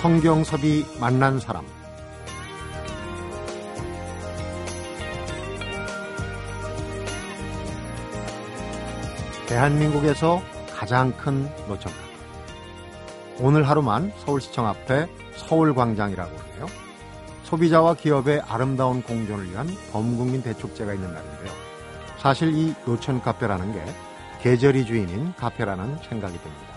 성경섭이 0.00 0.86
만난 0.98 1.38
사람 1.38 1.62
대한민국에서 9.46 10.40
가장 10.74 11.12
큰 11.18 11.50
카페 11.68 11.92
오늘 13.40 13.68
하루만 13.68 14.10
서울시청 14.24 14.66
앞에 14.68 15.06
서울광장이라고 15.36 16.30
하네요. 16.30 16.66
소비자와 17.42 17.92
기업의 17.92 18.40
아름다운 18.48 19.02
공존을 19.02 19.50
위한 19.50 19.68
범국민 19.92 20.42
대축제가 20.42 20.94
있는 20.94 21.12
날인데요. 21.12 21.52
사실 22.16 22.54
이 22.54 22.74
노천 22.86 23.20
카페라는 23.20 23.74
게 23.74 23.84
계절이 24.40 24.86
주인인 24.86 25.34
카페라는 25.34 25.98
생각이 26.08 26.38
듭니다. 26.38 26.70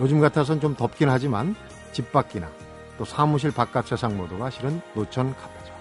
요즘 0.00 0.18
같아선 0.18 0.60
좀 0.60 0.74
덥긴 0.74 1.08
하지만 1.08 1.54
집 1.92 2.12
밖이나 2.12 2.48
또 2.98 3.04
사무실 3.04 3.50
바깥 3.52 3.86
세상 3.86 4.16
모두가 4.16 4.50
실은 4.50 4.80
노천 4.94 5.34
카페죠. 5.34 5.72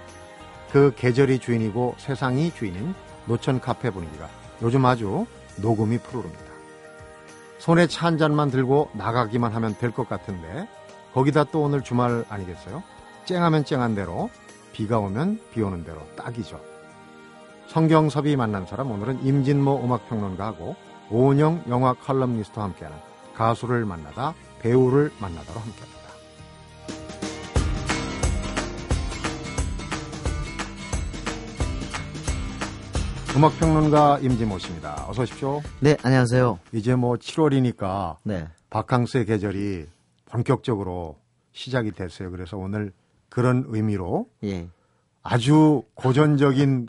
그 0.71 0.93
계절이 0.95 1.39
주인이고 1.39 1.95
세상이 1.97 2.51
주인인 2.53 2.93
노천 3.25 3.59
카페 3.59 3.89
분위기가 3.89 4.29
요즘 4.61 4.85
아주 4.85 5.25
녹음이 5.57 5.97
푸르릅니다. 5.99 6.43
손에 7.59 7.87
차 7.87 8.07
한 8.07 8.17
잔만 8.17 8.49
들고 8.49 8.89
나가기만 8.93 9.53
하면 9.53 9.75
될 9.77 9.91
것 9.91 10.09
같은데 10.09 10.67
거기다 11.13 11.43
또 11.45 11.61
오늘 11.63 11.81
주말 11.84 12.25
아니겠어요? 12.29 12.81
쨍하면 13.25 13.65
쨍한 13.65 13.93
대로 13.95 14.29
비가 14.73 14.98
오면 14.99 15.39
비 15.53 15.62
오는 15.62 15.84
대로 15.84 15.99
딱이죠. 16.15 16.59
성경섭이 17.67 18.35
만난 18.35 18.65
사람 18.65 18.89
오늘은 18.91 19.23
임진모 19.26 19.84
음악평론가하고 19.84 20.76
오은영 21.09 21.65
영화 21.70 21.93
칼럼니스트와 21.93 22.65
함께하는 22.65 22.98
가수를 23.35 23.85
만나다 23.85 24.34
배우를 24.59 25.12
만나다로 25.20 25.59
함께합니다. 25.59 26.01
음악평론가 33.35 34.20
임진모 34.20 34.60
씨입니다. 34.60 35.05
어서 35.07 35.21
오십시오. 35.21 35.62
네, 35.79 35.96
안녕하세요. 36.04 36.60
이제 36.74 36.96
뭐 36.96 37.15
7월이니까 37.15 38.18
네. 38.23 38.48
바캉스의 38.70 39.26
계절이 39.26 39.85
본격적으로 40.26 41.18
시작이 41.54 41.91
됐어요. 41.91 42.29
그래서 42.29 42.57
오늘 42.57 42.91
그런 43.29 43.63
의미로 43.68 44.27
예. 44.43 44.68
아주 45.23 45.84
고전적인 45.93 46.88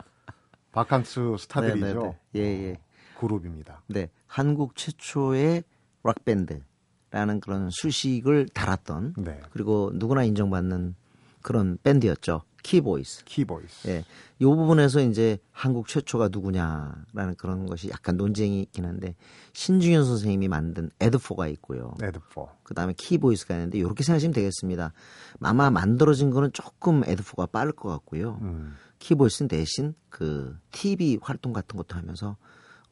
바캉스 0.73 1.37
스타들이죠. 1.39 2.17
네, 2.33 2.41
네, 2.41 2.41
네. 2.41 2.41
예, 2.41 2.69
예. 2.71 2.79
그룹입니다. 3.19 3.83
네. 3.87 4.11
한국 4.27 4.75
최초의 4.75 5.63
락 6.03 6.25
밴드라는 6.25 7.41
그런 7.41 7.69
수식을 7.71 8.49
달았던 8.49 9.15
네. 9.19 9.41
그리고 9.53 9.93
누구나 9.95 10.25
인정받는 10.25 10.97
그런 11.43 11.79
밴드였죠. 11.83 12.43
키보이스. 12.63 13.25
키보이스. 13.25 13.89
예. 13.89 14.05
이 14.39 14.45
부분에서 14.45 15.01
이제 15.01 15.39
한국 15.51 15.89
최초가 15.89 16.29
누구냐라는 16.31 17.35
그런 17.37 17.67
것이 17.67 17.89
약간 17.91 18.17
논쟁이 18.17 18.63
있긴 18.63 18.85
한데 18.85 19.15
신중현 19.53 20.05
선생님이 20.05 20.49
만든 20.49 20.91
에드포가 21.01 21.49
있고요. 21.49 21.95
에드포. 22.03 22.49
그다음에 22.63 22.95
키보이스가 22.97 23.55
있는데 23.55 23.79
이렇게 23.79 24.03
생각하시면 24.05 24.33
되겠습니다. 24.33 24.93
아마 25.41 25.71
만들어진 25.71 26.31
거는 26.31 26.53
조금 26.53 27.03
에드포가 27.05 27.47
빠를 27.47 27.73
것 27.73 27.89
같고요. 27.89 28.39
음. 28.43 28.75
키보이스 29.01 29.49
대신 29.49 29.95
그 30.09 30.57
TV 30.71 31.19
활동 31.21 31.53
같은 31.53 31.77
것도 31.77 31.97
하면서 31.97 32.37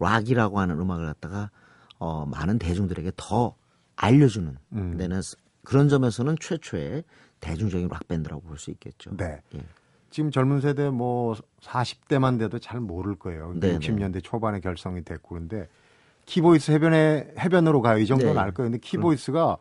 락이라고 0.00 0.58
하는 0.58 0.80
음악을 0.80 1.06
갖다가 1.06 1.50
어 1.98 2.26
많은 2.26 2.58
대중들에게 2.58 3.12
더 3.16 3.54
알려주는 3.94 4.56
음. 4.72 4.96
데는 4.96 5.20
그런 5.62 5.88
점에서는 5.88 6.36
최초의 6.40 7.04
대중적인 7.40 7.88
락 7.88 8.06
밴드라고 8.08 8.42
볼 8.42 8.58
수 8.58 8.70
있겠죠. 8.70 9.16
네. 9.16 9.40
예. 9.54 9.60
지금 10.10 10.30
젊은 10.30 10.60
세대 10.60 10.90
뭐 10.90 11.34
40대만 11.62 12.38
돼도 12.38 12.58
잘 12.58 12.80
모를 12.80 13.14
거예요. 13.14 13.52
네, 13.56 13.78
60년대 13.78 14.22
초반에 14.24 14.58
결성이 14.60 15.02
됐고 15.04 15.28
그런데 15.30 15.68
키보이스 16.26 16.72
해변에 16.72 17.34
해변으로 17.38 17.80
가요. 17.80 17.98
이 17.98 18.06
정도는 18.06 18.34
네. 18.34 18.40
알 18.40 18.52
거예요. 18.52 18.70
근데 18.70 18.78
키보이스가 18.78 19.56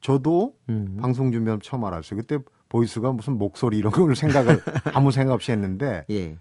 저도 0.00 0.56
음. 0.68 0.98
방송 1.00 1.30
준비하면 1.30 1.60
처음 1.60 1.84
알았어요. 1.84 2.18
그때 2.20 2.38
보이스가 2.68 3.12
무슨 3.12 3.34
목소리 3.38 3.78
이런 3.78 3.92
걸 3.92 4.16
생각을 4.16 4.60
아무 4.94 5.10
생각 5.12 5.34
없이 5.34 5.52
했는데 5.52 6.04
예. 6.10 6.38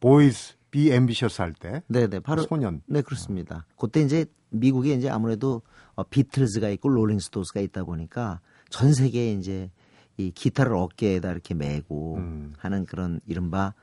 Boys 0.00 0.54
be 0.70 0.92
ambitious 0.92 1.40
할 1.40 1.54
때 1.54 1.82
네, 1.88 2.06
네. 2.08 2.20
바로 2.20 2.42
소년 2.42 2.82
네, 2.86 3.00
그렇습니다. 3.00 3.64
그때 3.78 4.00
이제 4.02 4.26
미국에 4.50 4.92
이제 4.92 5.08
아무래도 5.08 5.62
어, 5.94 6.02
비틀즈가 6.02 6.68
있고 6.70 6.88
롤링스톤스가 6.90 7.60
있다 7.60 7.84
보니까 7.84 8.40
전 8.68 8.92
세계에 8.92 9.32
이제 9.32 9.70
이 10.16 10.30
기타를 10.30 10.74
어깨에다 10.74 11.30
이렇게 11.30 11.54
메고 11.54 12.16
음. 12.16 12.54
하는 12.58 12.84
그런 12.86 13.20
이른바 13.26 13.74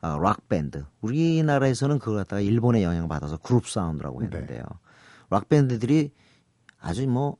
어, 0.00 0.18
락 0.18 0.48
밴드. 0.48 0.84
우리나라에서는 1.00 1.98
그걸 1.98 2.18
갖다가 2.18 2.40
일본의 2.40 2.82
영향을 2.82 3.08
받아서 3.08 3.36
그룹 3.38 3.68
사운드라고 3.68 4.22
했는데요. 4.22 4.62
락 5.30 5.48
밴드들이 5.48 6.12
아주 6.80 7.06
뭐 7.08 7.36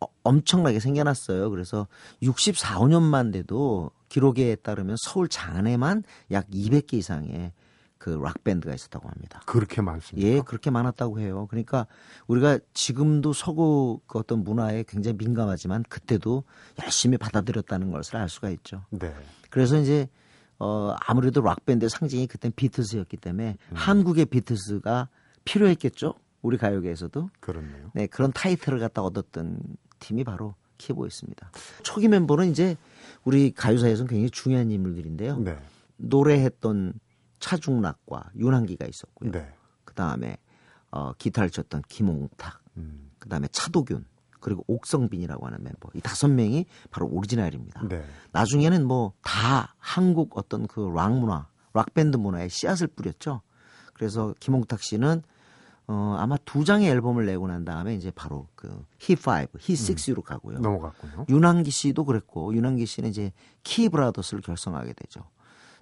어, 0.00 0.06
엄청나게 0.24 0.80
생겨났어요. 0.80 1.50
그래서 1.50 1.86
64, 2.22 2.78
5년만 2.78 3.32
돼도 3.32 3.90
기록에 4.08 4.56
따르면 4.56 4.96
서울 4.98 5.28
장안에만 5.28 6.02
약 6.32 6.48
200개 6.50 6.94
이상의 6.94 7.52
그락 8.00 8.42
밴드가 8.44 8.74
있었다고 8.74 9.08
합니다. 9.08 9.42
그렇게 9.44 9.82
많습니다. 9.82 10.26
예, 10.26 10.40
그렇게 10.40 10.70
많았다고 10.70 11.20
해요. 11.20 11.46
그러니까 11.50 11.86
우리가 12.28 12.58
지금도 12.72 13.34
서구 13.34 14.00
그 14.06 14.18
어떤 14.18 14.42
문화에 14.42 14.84
굉장히 14.88 15.18
민감하지만 15.18 15.82
그때도 15.82 16.44
열심히 16.82 17.18
받아들였다는 17.18 17.90
것을 17.90 18.16
알 18.16 18.30
수가 18.30 18.48
있죠. 18.50 18.86
네. 18.88 19.14
그래서 19.50 19.78
이제 19.78 20.08
어 20.58 20.94
아무래도 21.00 21.42
락 21.42 21.66
밴드의 21.66 21.90
상징이 21.90 22.26
그땐 22.26 22.52
비트스였기 22.56 23.18
때문에 23.18 23.58
음. 23.68 23.74
한국의 23.74 24.24
비트스가 24.24 25.08
필요했겠죠. 25.44 26.14
우리 26.40 26.56
가요계에서도. 26.56 27.28
그렇네요. 27.40 27.90
네, 27.92 28.06
그런 28.06 28.32
타이틀을 28.32 28.78
갖다 28.78 29.02
얻었던 29.02 29.60
팀이 29.98 30.24
바로 30.24 30.54
키보였습니다. 30.78 31.50
초기 31.82 32.08
멤버는 32.08 32.50
이제 32.50 32.78
우리 33.24 33.52
가요사에서는 33.52 34.08
굉장히 34.08 34.30
중요한 34.30 34.70
인물들인데요. 34.70 35.36
네. 35.36 35.58
노래했던 35.98 36.94
차중락과 37.40 38.30
윤한기가 38.36 38.86
있었고요. 38.86 39.30
네. 39.32 39.52
그 39.84 39.94
다음에 39.94 40.36
어, 40.92 41.12
기타를 41.14 41.50
쳤던 41.50 41.82
김홍탁, 41.88 42.60
음. 42.76 43.10
그 43.18 43.28
다음에 43.28 43.48
차도균, 43.52 44.04
그리고 44.40 44.64
옥성빈이라고 44.68 45.46
하는 45.46 45.58
멤버. 45.62 45.88
이 45.94 46.00
다섯 46.00 46.28
명이 46.28 46.66
바로 46.90 47.06
오리지널입니다. 47.08 47.86
네. 47.88 48.04
나중에는 48.32 48.86
뭐 48.86 49.12
다 49.22 49.74
한국 49.78 50.36
어떤 50.38 50.66
그 50.66 50.88
락 50.94 51.18
문화, 51.18 51.46
락 51.74 51.92
밴드 51.94 52.16
문화에 52.16 52.48
씨앗을 52.48 52.86
뿌렸죠. 52.88 53.42
그래서 53.94 54.34
김홍탁 54.40 54.82
씨는 54.82 55.22
어, 55.86 56.16
아마 56.18 56.36
두 56.44 56.64
장의 56.64 56.88
앨범을 56.88 57.26
내고 57.26 57.48
난 57.48 57.64
다음에 57.64 57.94
이제 57.94 58.10
바로 58.12 58.46
그 58.54 58.84
He5, 59.00 59.48
He6로 59.52 60.22
가고요. 60.22 60.58
넘어갔군요. 60.60 61.26
윤항기 61.28 61.70
씨도 61.70 62.04
그랬고 62.04 62.54
윤항기 62.54 62.86
씨는 62.86 63.10
이제 63.10 63.32
키 63.64 63.88
브라더스를 63.88 64.40
결성하게 64.40 64.92
되죠. 64.94 65.20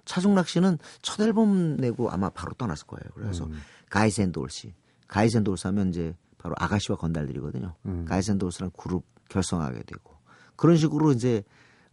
차중락 0.09 0.47
씨는 0.47 0.79
첫 1.03 1.21
앨범 1.21 1.77
내고 1.77 2.09
아마 2.09 2.29
바로 2.29 2.53
떠났을 2.53 2.87
거예요. 2.87 3.03
그래서 3.13 3.45
음. 3.45 3.61
가이센돌씨, 3.91 4.73
가이센돌스 5.07 5.67
하면 5.67 5.89
이제 5.89 6.15
바로 6.39 6.55
아가씨와 6.57 6.97
건달들이거든요. 6.97 7.75
음. 7.85 8.05
Guys 8.05 8.20
and 8.20 8.31
Dolls라는 8.31 8.71
그룹 8.75 9.05
결성하게 9.29 9.83
되고 9.83 10.17
그런 10.55 10.77
식으로 10.77 11.11
이제 11.11 11.43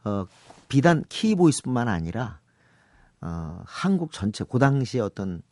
어 0.04 0.24
비단 0.68 1.04
키보이스뿐만 1.10 1.88
아니라 1.88 2.40
어 3.20 3.62
한국 3.66 4.12
전체 4.12 4.44
그 4.50 4.58
당시에 4.58 5.02
어떤 5.02 5.42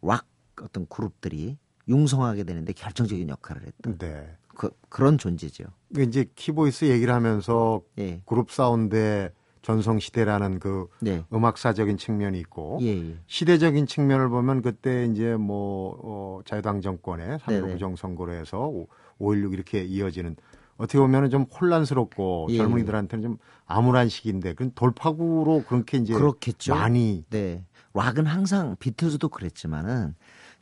락 0.00 0.26
어떤 0.62 0.86
그룹들이 0.86 1.58
융성하게 1.88 2.44
되는데 2.44 2.72
결정적인 2.72 3.28
역할을 3.28 3.66
했던 3.66 3.98
네. 3.98 4.34
그, 4.56 4.70
그런 4.88 5.18
존재죠. 5.18 5.64
그 5.94 6.02
이제 6.02 6.24
키보이스 6.34 6.86
얘기를 6.86 7.12
하면서 7.12 7.82
예. 7.98 8.22
그룹 8.24 8.50
사운드의 8.50 9.32
전성 9.64 9.98
시대라는 9.98 10.60
그 10.60 10.88
네. 11.00 11.24
음악사적인 11.32 11.96
측면이 11.96 12.38
있고 12.40 12.78
예, 12.82 12.88
예. 12.88 13.18
시대적인 13.26 13.86
측면을 13.86 14.28
보면 14.28 14.60
그때 14.60 15.06
이제 15.06 15.36
뭐 15.36 15.98
어, 16.02 16.40
자유당 16.44 16.82
정권의 16.82 17.38
3.15 17.38 17.48
네네. 17.48 17.72
부정 17.72 17.96
선거로 17.96 18.32
해서 18.32 18.70
5.16 19.18 19.54
이렇게 19.54 19.82
이어지는 19.82 20.36
어떻게 20.76 20.98
보면은 20.98 21.30
좀 21.30 21.44
혼란스럽고 21.44 22.48
예, 22.50 22.58
젊은이들한테는 22.58 23.22
좀 23.22 23.38
암울한 23.64 24.10
시기인데 24.10 24.52
그 24.52 24.70
돌파구로 24.74 25.64
그렇게 25.66 25.96
이제 25.96 26.12
그렇겠죠. 26.12 26.74
많이 26.74 27.24
네. 27.30 27.64
락은 27.94 28.26
항상 28.26 28.76
비틀즈도 28.78 29.30
그랬지만은 29.30 30.14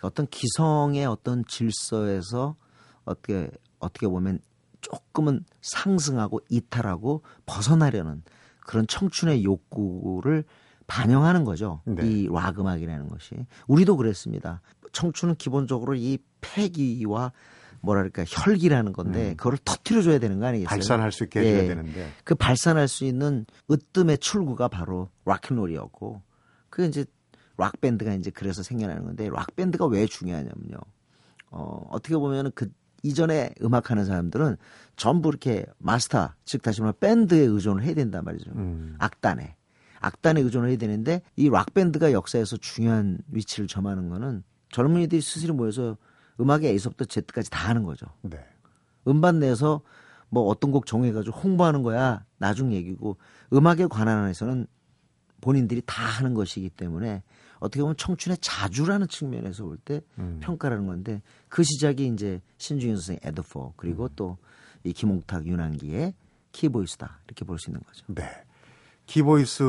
어떤 0.03 0.29
기성의 0.29 1.07
어떤 1.07 1.45
질서에서 1.47 2.55
어떻게 3.05 3.51
어떻게 3.81 4.07
보면 4.07 4.39
조금은 4.81 5.45
상승하고 5.61 6.41
이탈하고 6.49 7.23
벗어나려는 7.47 8.23
그런 8.73 8.87
청춘의 8.87 9.45
욕구를 9.45 10.45
반영하는 10.87 11.45
거죠. 11.45 11.83
네. 11.85 12.07
이락 12.07 12.59
음악이라는 12.59 13.07
것이. 13.07 13.35
우리도 13.67 13.99
그랬습니다. 13.99 14.63
청춘은 14.93 15.35
기본적으로 15.35 15.95
이 15.95 16.17
패기와 16.41 17.33
뭐랄까 17.83 18.25
혈기라는 18.27 18.95
건데 18.95 19.33
음. 19.33 19.37
그거를 19.37 19.59
터트려줘야 19.63 20.19
되는 20.19 20.39
거 20.41 20.47
아니겠어요? 20.47 20.71
발산할 20.71 21.13
수 21.13 21.25
있게 21.25 21.41
해줘야 21.41 21.65
예. 21.65 21.69
되는데. 21.69 22.11
그 22.25 22.35
발산할 22.35 22.89
수 22.89 23.05
있는 23.05 23.45
으뜸의 23.71 24.17
출구가 24.17 24.69
바로 24.69 25.11
락앤롤이었고 25.27 26.23
그 26.71 26.87
이제 26.87 27.05
락 27.59 27.79
밴드가 27.83 28.15
이제 28.15 28.31
그래서 28.31 28.63
생겨나는 28.63 29.05
건데 29.05 29.29
락 29.29 29.55
밴드가 29.55 29.85
왜 29.85 30.07
중요하냐면요. 30.07 30.79
어 31.51 31.87
어떻게 31.91 32.17
보면은 32.17 32.53
그 32.55 32.73
이전에 33.03 33.51
음악하는 33.63 34.05
사람들은 34.05 34.57
전부 34.97 35.29
이렇게 35.29 35.67
마스터 35.79 36.31
즉 36.45 36.63
다시 36.63 36.81
말해 36.81 36.95
밴드에 37.01 37.41
의존을 37.41 37.83
해야 37.83 37.95
된단 37.95 38.25
말이죠. 38.25 38.51
음. 38.55 38.95
악단에 38.99 39.57
악단에 40.01 40.41
의존을 40.41 40.69
해야 40.71 40.77
되는데 40.79 41.23
이 41.37 41.49
락 41.49 41.75
밴드가 41.75 42.13
역사에서 42.13 42.57
중요한 42.59 43.19
위치를 43.29 43.67
점하는 43.69 44.09
거는 44.09 44.43
젊은이들이 44.71 45.21
스스로 45.21 45.55
모여서 45.55 45.97
음악의 46.41 46.67
A서부터 46.67 47.05
Z까지 47.05 47.51
다 47.51 47.69
하는 47.69 47.83
거죠. 47.85 48.07
네. 48.23 48.39
음반 49.07 49.39
내서 49.39 49.83
뭐 50.29 50.45
어떤 50.45 50.71
곡 50.71 50.87
정해가지고 50.87 51.37
홍보하는 51.37 51.83
거야 51.83 52.25
나중 52.39 52.73
얘기고 52.73 53.19
음악에 53.53 53.87
관한 53.87 54.23
한에서는 54.23 54.67
본인들이 55.41 55.83
다 55.85 56.03
하는 56.05 56.35
것이기 56.35 56.71
때문에 56.71 57.23
어떻게 57.63 57.81
보면 57.81 57.97
청춘의 57.97 58.39
자주라는 58.41 59.07
측면에서 59.07 59.65
볼때 59.65 60.01
음. 60.19 60.41
평가라는 60.43 60.87
건데 60.87 61.23
그 61.49 61.63
시작이 61.63 62.09
이제 62.09 62.41
신중현 62.59 62.97
선생 62.97 63.19
에드포 63.23 63.75
그리고 63.77 64.09
또이 64.09 64.93
김홍탁 64.93 65.47
윤한기의 65.47 66.13
키보이스다 66.51 67.21
이렇게 67.27 67.45
볼 67.45 67.59
수 67.59 67.71
있는 67.71 67.81
거죠. 67.87 68.05
네. 68.09 68.25
키보이스 69.07 69.63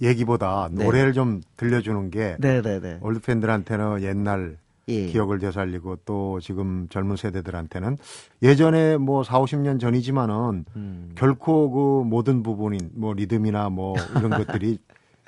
얘기보다 0.00 0.68
네. 0.70 0.84
노래를 0.84 1.12
좀 1.12 1.42
들려주는 1.56 2.10
게 2.10 2.36
네네네. 2.38 3.00
올드 3.02 3.20
팬들한테는 3.20 4.02
옛날 4.02 4.56
예. 4.88 5.06
기억을 5.06 5.38
되살리고 5.40 5.98
또 6.04 6.40
지금 6.40 6.88
젊은 6.90 7.16
세대들한테는 7.16 7.98
예전에 8.42 8.96
뭐 8.96 9.22
4, 9.22 9.40
50년 9.40 9.78
전이지만은 9.80 10.64
음. 10.76 11.12
결코 11.16 11.70
그 11.70 12.08
모든 12.08 12.42
부분인 12.42 12.90
뭐 12.94 13.12
리듬이나 13.14 13.68
뭐 13.68 13.94
이런 14.16 14.30
것들이 14.46 14.78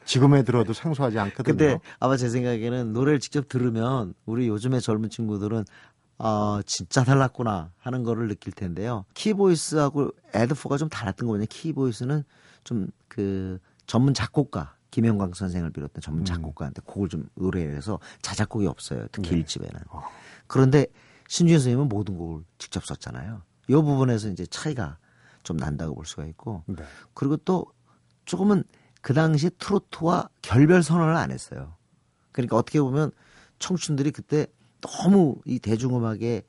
지금에 0.05 0.43
들어도 0.43 0.73
생소하지 0.73 1.19
않거든요. 1.19 1.57
근데 1.57 1.79
아마 2.01 2.17
제 2.17 2.29
생각에는 2.29 2.93
노래를 2.93 3.21
직접 3.21 3.49
들으면 3.49 4.15
우리 4.27 4.49
요즘의 4.49 4.81
젊은 4.81 5.11
친구들은 5.11 5.65
아 6.19 6.63
진짜 6.67 7.05
달랐구나 7.05 7.73
하는 7.79 8.03
거를 8.03 8.29
느낄 8.29 8.53
텐데요. 8.53 9.05
키보이스하고 9.15 10.11
에드포가 10.35 10.77
좀 10.77 10.89
달랐던 10.89 11.27
거 11.27 11.33
뭐냐? 11.33 11.47
키보이스는 11.49 12.25
좀 12.65 12.89
그 13.13 13.59
전문 13.87 14.15
작곡가 14.15 14.75
김영광 14.91 15.35
선생을 15.35 15.71
비롯한 15.71 16.01
전문 16.01 16.25
작곡가한테 16.25 16.81
곡을 16.87 17.11
좀 17.11 17.29
의뢰를 17.37 17.77
해서 17.77 17.99
자작곡이 18.23 18.67
없어요. 18.67 19.07
특히 19.13 19.33
네. 19.33 19.37
일집에는 19.37 19.81
어. 19.91 20.03
그런데 20.47 20.87
신주현 21.29 21.61
선생님은 21.61 21.91
모든 21.91 22.17
곡을 22.17 22.43
직접 22.57 22.87
썼잖아요. 22.87 23.43
이 23.69 23.73
부분에서 23.75 24.31
이제 24.31 24.47
차이가 24.47 24.97
좀 25.43 25.59
난다고 25.59 25.95
볼 25.95 26.07
수가 26.07 26.25
있고 26.25 26.63
네. 26.67 26.83
그리고 27.13 27.37
또 27.37 27.67
조금은 28.25 28.65
그 29.03 29.13
당시 29.13 29.51
트로트와 29.59 30.31
결별 30.41 30.83
선언을 30.83 31.15
안 31.15 31.31
했어요. 31.31 31.75
그러니까 32.31 32.57
어떻게 32.57 32.81
보면 32.81 33.11
청춘들이 33.59 34.13
그때 34.13 34.47
너무 34.81 35.37
이 35.45 35.59
대중음악의 35.59 36.43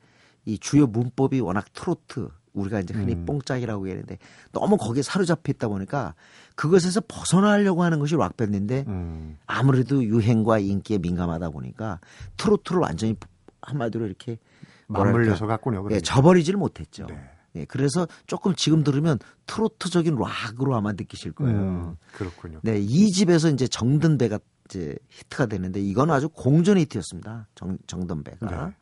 이 0.46 0.58
주요 0.58 0.86
문법이 0.86 1.40
워낙 1.40 1.66
트로트 1.72 2.28
우리가 2.52 2.80
이제 2.80 2.94
흔히 2.94 3.14
음. 3.14 3.26
뽕짝이라고 3.26 3.88
얘기하는데 3.88 4.18
너무 4.52 4.76
거기에 4.76 5.02
사로잡혀 5.02 5.52
있다 5.52 5.68
보니까 5.68 6.14
그것에서 6.54 7.02
벗어나려고 7.06 7.82
하는 7.82 7.98
것이 7.98 8.14
락밴드인데 8.14 8.84
음. 8.86 9.38
아무래도 9.46 10.02
유행과 10.04 10.60
인기에 10.60 10.98
민감하다 10.98 11.50
보니까 11.50 11.98
트로트를 12.36 12.80
완전히 12.80 13.16
한마디로 13.62 14.06
이렇게 14.06 14.38
맞물려서 14.86 15.46
갔군요. 15.46 15.78
예, 15.78 15.82
그러니까. 15.82 16.04
저버리지를 16.04 16.58
못했죠. 16.58 17.06
네. 17.06 17.33
예, 17.56 17.64
그래서 17.66 18.06
조금 18.26 18.54
지금 18.54 18.82
들으면 18.82 19.18
트로트적인 19.46 20.16
락으로 20.16 20.74
아마 20.74 20.92
느끼실 20.92 21.32
거예요. 21.32 21.56
음, 21.56 21.96
그렇군요. 22.12 22.60
네, 22.62 22.78
이 22.78 23.10
집에서 23.12 23.48
이제 23.50 23.68
정든배가 23.68 24.38
이제 24.66 24.96
히트가 25.10 25.46
되는데 25.46 25.80
이건 25.80 26.10
아주 26.10 26.28
공전 26.28 26.78
히트였습니다. 26.78 27.46
정, 27.54 27.78
정든배가. 27.86 28.66
네. 28.66 28.74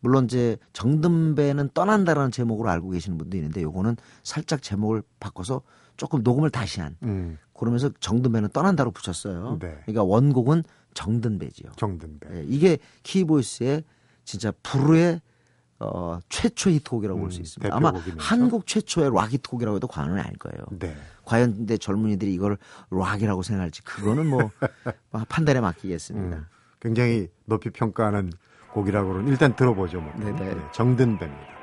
물론 0.00 0.24
이제 0.24 0.56
정든배는 0.72 1.70
떠난다라는 1.74 2.30
제목으로 2.30 2.70
알고 2.70 2.90
계시는 2.90 3.18
분도 3.18 3.36
있는데 3.36 3.62
요거는 3.62 3.96
살짝 4.22 4.62
제목을 4.62 5.02
바꿔서 5.20 5.62
조금 5.98 6.22
녹음을 6.22 6.48
다시 6.48 6.80
한 6.80 6.96
음, 7.02 7.36
그러면서 7.52 7.90
정든배는 8.00 8.48
떠난다로 8.48 8.90
붙였어요. 8.90 9.58
네. 9.60 9.78
그러니까 9.82 10.02
원곡은 10.02 10.64
정든배지요. 10.94 11.72
정든배. 11.76 12.28
예, 12.34 12.44
이게 12.48 12.78
키보이스의 13.02 13.84
진짜 14.24 14.52
불후의 14.62 15.20
어, 15.80 16.18
최초 16.28 16.70
히트곡이라고 16.70 17.18
볼수 17.18 17.40
음, 17.40 17.42
있습니다. 17.42 17.74
아마 17.74 17.90
대표곡이면서. 17.90 18.22
한국 18.22 18.66
최초의 18.66 19.10
락 19.14 19.32
히트곡이라고 19.32 19.76
해도 19.76 19.86
과언은 19.86 20.18
아닐 20.18 20.38
거예요. 20.38 20.64
네. 20.78 20.94
과연 21.24 21.56
근데 21.56 21.78
젊은이들이 21.78 22.32
이걸 22.34 22.58
락이라고 22.90 23.42
생각할지 23.42 23.82
그거는 23.82 24.26
뭐 24.26 24.50
판단에 25.28 25.60
맡기겠습니다. 25.60 26.36
음, 26.36 26.46
굉장히 26.80 27.28
높이 27.46 27.70
평가하는 27.70 28.30
곡이라고는 28.72 29.28
일단 29.28 29.56
들어보죠. 29.56 30.00
뭐. 30.00 30.12
네네. 30.18 30.54
네, 30.54 30.60
정든배입니다. 30.72 31.59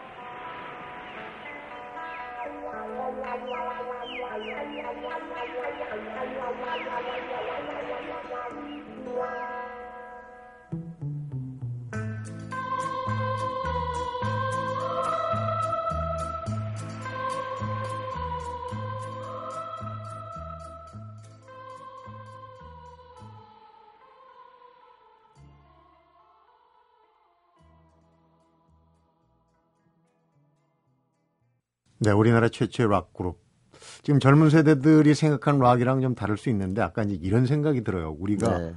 네, 32.08 32.14
우리나라 32.14 32.48
최초의 32.48 32.90
락 32.90 33.14
그룹. 33.14 33.38
지금 34.02 34.22
젊은 34.22 34.50
세대들이 34.50 35.14
생각하는 35.14 35.60
락이랑 35.60 36.00
좀 36.00 36.16
다를 36.16 36.38
수 36.38 36.50
있는데 36.50 36.82
아까 36.82 37.04
이제 37.04 37.20
이런 37.22 37.46
생각이 37.46 37.84
들어요. 37.84 38.16
우리가 38.18 38.58
네. 38.60 38.76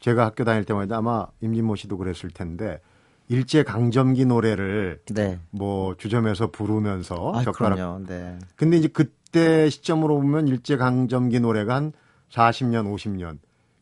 제가 0.00 0.24
학교 0.24 0.44
다닐 0.44 0.64
때마다 0.64 0.96
아마 0.96 1.26
임진모 1.42 1.76
씨도 1.76 1.98
그랬을 1.98 2.30
텐데 2.30 2.80
일제 3.28 3.62
강점기 3.62 4.24
노래를 4.24 5.02
네. 5.12 5.38
뭐 5.50 5.96
주점에서 5.98 6.50
부르면서 6.50 7.32
아, 7.34 7.42
젓가락. 7.42 7.76
그럼요. 7.76 8.06
네. 8.06 8.38
근데 8.54 8.78
이제 8.78 8.88
그때 8.88 9.68
시점으로 9.68 10.18
보면 10.18 10.48
일제 10.48 10.78
강점기 10.78 11.40
노래가 11.40 11.74
한 11.74 11.92
40년, 12.30 12.90
50년. 12.90 13.36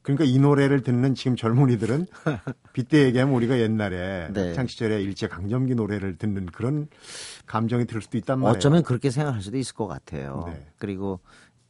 그러니까 0.04 0.24
이 0.24 0.38
노래를 0.38 0.82
듣는 0.82 1.14
지금 1.16 1.34
젊은이들은 1.34 2.06
빗대 2.74 3.04
얘기하면 3.06 3.34
우리가 3.34 3.58
옛날에 3.58 4.28
네. 4.32 4.48
학창 4.48 4.66
시절에 4.68 5.00
일제 5.02 5.26
강점기 5.28 5.74
노래를 5.74 6.16
듣는 6.18 6.46
그런 6.46 6.88
감정이 7.46 7.86
들 7.86 8.00
수도 8.02 8.16
있단 8.18 8.38
말이에요. 8.38 8.54
어쩌면 8.56 8.82
그렇게 8.84 9.10
생각할 9.10 9.40
수도 9.42 9.56
있을 9.56 9.74
것 9.74 9.86
같아요. 9.88 10.44
네. 10.46 10.64
그리고 10.78 11.20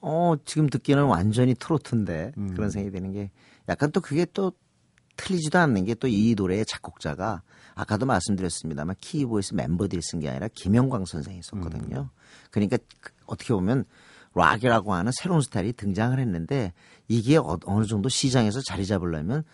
어 0.00 0.34
지금 0.44 0.68
듣기에는 0.68 1.04
완전히 1.04 1.54
트로트인데 1.54 2.32
음. 2.36 2.54
그런 2.54 2.70
생각이 2.70 2.94
드는 2.94 3.12
게 3.12 3.30
약간 3.68 3.90
또 3.92 4.00
그게 4.02 4.26
또 4.34 4.52
틀리지도 5.16 5.56
않는 5.60 5.84
게 5.84 5.94
또 5.94 6.08
이 6.08 6.34
노래의 6.36 6.66
작곡자가 6.66 7.42
아까도 7.76 8.04
말씀드렸습니다만 8.04 8.96
키보이스 9.00 9.54
멤버들이 9.54 10.02
쓴 10.02 10.18
게 10.20 10.28
아니라 10.28 10.48
김영광 10.52 11.04
선생이 11.04 11.40
썼거든요. 11.44 12.10
그러니까 12.50 12.78
그- 13.00 13.12
어떻게 13.26 13.54
보면 13.54 13.84
락이라고 14.34 14.92
하는 14.92 15.12
새로운 15.14 15.40
스타일이 15.40 15.72
등장을 15.72 16.18
했는데 16.18 16.72
이게 17.08 17.36
어, 17.36 17.58
느 17.78 17.86
정도 17.86 18.08
시장에서 18.08 18.60
자리 18.62 18.86
잡으려면 18.86 19.44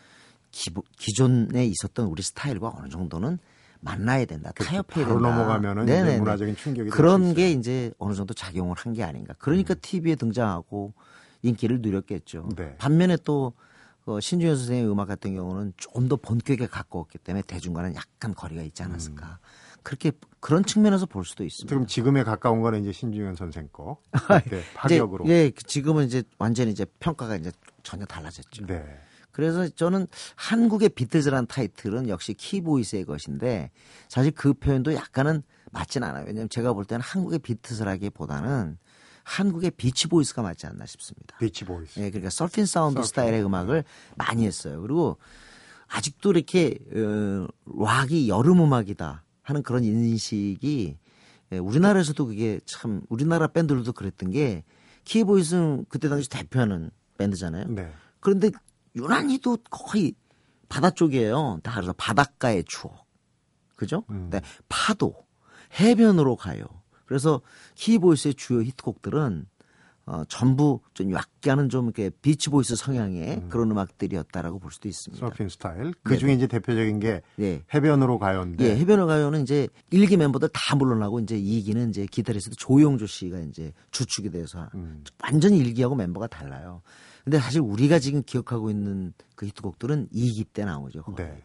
기보, 0.51 0.83
기존에 0.99 1.65
있었던 1.67 2.07
우리 2.07 2.23
스타일과 2.23 2.73
어느 2.77 2.89
정도는 2.89 3.39
만나야 3.81 4.25
된다. 4.27 4.53
타협해야 4.53 5.07
바로 5.07 5.21
된다. 5.21 5.31
넘어가면은 5.37 5.87
네네네. 5.87 6.19
문화적인 6.19 6.57
충격이 6.57 6.91
그런. 6.91 7.35
게 7.35 7.51
이제 7.51 7.93
어느 7.99 8.15
정도 8.15 8.35
작용을 8.35 8.77
한 8.77 8.93
게 8.93 9.03
아닌가. 9.03 9.35
그러니까 9.39 9.75
TV에 9.75 10.17
등장하고 10.17 10.93
인기를 11.43 11.81
누렸겠죠. 11.81 12.51
네. 12.57 12.77
반면에 12.77 13.17
또 13.25 13.55
어, 14.07 14.19
신주현 14.21 14.57
선생의 14.57 14.91
음악 14.91 15.09
같은 15.09 15.35
경우는 15.35 15.73
좀 15.77 16.09
더 16.09 16.17
본격에 16.17 16.67
가까웠기 16.67 17.19
때문에 17.19 17.43
대중과는 17.47 17.95
약간 17.95 18.35
거리가 18.35 18.63
있지 18.63 18.83
않았을까. 18.83 19.39
그렇게 19.83 20.13
그런 20.41 20.65
측면에서 20.65 21.07
볼 21.07 21.25
수도 21.25 21.45
있습니다. 21.45 21.69
지금 21.69 21.87
지금에 21.87 22.23
가까운 22.25 22.61
거는 22.61 22.83
이제 22.83 22.93
신중현 22.93 23.35
선생 23.37 23.69
거. 23.73 23.99
네, 24.29 24.43
이제, 24.47 24.63
파격으로. 24.75 25.29
예, 25.29 25.51
지금은 25.51 26.07
이제 26.07 26.23
완전히 26.39 26.71
이제 26.71 26.87
평가가 26.99 27.37
이제 27.37 27.53
전혀 27.83 28.05
달라졌죠. 28.07 28.67
네. 28.67 28.85
그래서 29.33 29.69
저는 29.69 30.07
한국의 30.37 30.91
비틀즈라는 30.91 31.47
타이틀은 31.47 32.09
역시 32.09 32.35
키보이스의 32.35 33.05
것인데 33.05 33.71
사실 34.09 34.33
그 34.33 34.53
표현도 34.55 34.95
약간은 34.95 35.43
맞진 35.73 36.03
않아요. 36.03 36.25
왜냐하면 36.27 36.49
제가 36.49 36.73
볼 36.73 36.85
때는 36.85 37.01
한국의 37.01 37.39
비틀즈라기보다는 37.39 38.77
한국의 39.23 39.71
비치보이스가 39.73 40.43
맞지 40.43 40.67
않나 40.67 40.85
싶습니다. 40.87 41.37
비치 41.39 41.65
보이스. 41.65 42.01
예, 42.01 42.11
그러니까 42.11 42.31
서핑 42.31 42.67
사운드 42.67 42.97
서핑. 42.97 43.07
스타일의 43.07 43.45
음악을 43.45 43.85
많이 44.17 44.47
했어요. 44.47 44.81
그리고 44.83 45.19
아직도 45.87 46.31
이렇게 46.33 46.79
어, 46.95 47.47
락이 47.67 48.29
여름 48.29 48.61
음악이다 48.61 49.25
하는 49.51 49.63
그런 49.63 49.85
인식이 49.85 50.97
예, 51.53 51.59
우리나라에서도 51.59 52.27
그게 52.27 52.61
참 52.65 53.03
우리나라 53.09 53.49
밴드들도 53.49 53.93
그랬던 53.93 54.31
게 54.31 54.65
키보이스는 55.05 55.87
그때 55.89 56.09
당시 56.09 56.29
대표하는 56.31 56.91
밴드잖아요. 57.19 57.67
네. 57.69 57.93
그런데 58.21 58.51
유난히도 58.97 59.59
거의 59.71 60.15
바다 60.69 60.91
쪽이에요. 60.91 61.61
다 61.63 61.75
그래서 61.75 61.93
바닷가의 61.93 62.65
추억. 62.67 63.07
그죠? 63.77 64.05
음. 64.11 64.29
네. 64.31 64.41
파도, 64.69 65.15
해변으로 65.81 66.37
가요. 66.37 66.65
그래서 67.07 67.41
키보이스의 67.75 68.35
주요 68.35 68.63
히트곡들은 68.63 69.47
어, 70.11 70.25
전부 70.29 70.81
좀 70.93 71.13
약간은 71.13 71.69
좀 71.69 71.85
이렇게 71.85 72.11
비치 72.11 72.51
보이스 72.51 72.75
성향의 72.75 73.45
그런 73.49 73.71
음악들이었다라고 73.71 74.59
볼 74.59 74.73
수도 74.73 74.89
있습니다. 74.89 75.25
서핑 75.25 75.49
스타일. 75.49 75.95
그 76.03 76.19
중에 76.19 76.33
이제 76.33 76.49
대표적인 76.49 76.99
게 76.99 77.23
예. 77.39 77.63
해변으로 77.73 78.19
가요인데 78.19 78.65
예, 78.65 78.77
해변으로 78.77 79.07
가요는 79.07 79.43
이제 79.43 79.69
일기 79.93 80.17
멤버들 80.17 80.49
다 80.53 80.75
물러나고 80.75 81.21
이제 81.21 81.39
2기는 81.39 81.91
이제 81.91 82.07
기타리스트 82.07 82.57
조영조 82.57 83.07
씨가 83.07 83.39
이제 83.39 83.73
주축이 83.93 84.31
돼서 84.31 84.69
음. 84.75 85.05
완전히 85.23 85.59
일기하고 85.59 85.95
멤버가 85.95 86.27
달라요. 86.27 86.83
근데 87.23 87.39
사실 87.39 87.61
우리가 87.61 88.01
지금 88.01 88.25
기억하고 88.25 88.69
있는 88.69 89.13
그 89.37 89.47
히트곡들은 89.47 90.09
2기 90.13 90.47
때 90.53 90.65
나오죠. 90.65 91.05
거의. 91.05 91.29
네. 91.29 91.43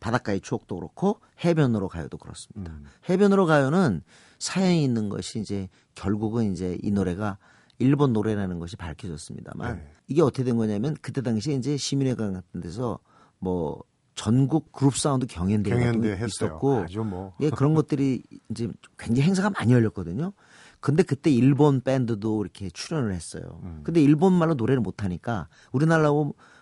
바닷가의 0.00 0.40
추억도 0.40 0.76
그렇고 0.76 1.20
해변으로 1.44 1.88
가요도 1.88 2.16
그렇습니다. 2.16 2.72
음. 2.72 2.84
해변으로 3.10 3.44
가요는 3.44 4.02
사연이 4.38 4.82
있는 4.82 5.10
것이 5.10 5.38
이제 5.38 5.68
결국은 5.94 6.52
이제 6.52 6.78
이 6.82 6.90
노래가 6.90 7.36
일본 7.78 8.12
노래라는 8.12 8.58
것이 8.58 8.76
밝혀졌습니다만 8.76 9.76
네. 9.76 9.92
이게 10.08 10.22
어떻게 10.22 10.44
된 10.44 10.56
거냐면 10.56 10.96
그때 11.00 11.20
당시에 11.20 11.54
이제 11.54 11.76
시민회관 11.76 12.32
같은 12.32 12.60
데서 12.60 12.98
뭐 13.38 13.82
전국 14.14 14.72
그룹 14.72 14.96
사운드 14.96 15.26
경연대회 15.26 15.74
같은 15.74 15.86
경연대 15.92 16.08
게 16.08 16.14
했어요. 16.14 16.26
있었고 16.26 16.76
아주 16.78 17.04
뭐 17.04 17.34
예, 17.40 17.50
그런 17.50 17.74
것들이 17.74 18.22
이제 18.50 18.68
굉장히 18.98 19.28
행사가 19.28 19.50
많이 19.50 19.72
열렸거든요. 19.72 20.32
근데 20.80 21.02
그때 21.02 21.30
일본 21.30 21.80
밴드도 21.80 22.42
이렇게 22.42 22.70
출연을 22.70 23.12
했어요. 23.12 23.60
음. 23.64 23.80
근데 23.84 24.02
일본 24.02 24.32
말로 24.32 24.54
노래를 24.54 24.80
못 24.80 25.04
하니까 25.04 25.48
우리나라 25.72 26.10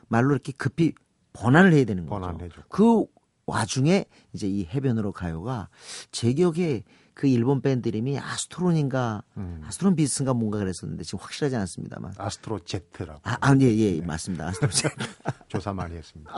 말로 0.08 0.32
이렇게 0.32 0.52
급히 0.52 0.94
번안을 1.32 1.72
해야 1.72 1.84
되는 1.84 2.06
거죠. 2.06 2.20
번안해줬고. 2.20 2.68
그 2.68 3.04
와중에 3.46 4.06
이제 4.32 4.48
이 4.48 4.66
해변으로 4.66 5.12
가요가 5.12 5.68
제 6.10 6.32
기억에 6.32 6.82
그 7.14 7.28
일본 7.28 7.62
밴드 7.62 7.88
이름이 7.88 8.18
아스트론인가 8.18 9.22
음. 9.36 9.62
아스트론 9.64 9.94
비스인가 9.94 10.34
뭔가 10.34 10.58
그랬었는데 10.58 11.04
지금 11.04 11.20
확실하지 11.20 11.54
않습니다만. 11.56 12.14
아스트로 12.18 12.58
제트라고 12.60 13.20
아, 13.22 13.38
아 13.40 13.56
예, 13.60 13.66
예, 13.66 14.00
맞습니다. 14.00 14.48
아스트론. 14.48 14.70
조사 15.48 15.72
많이 15.72 15.96
했습니다. 15.96 16.32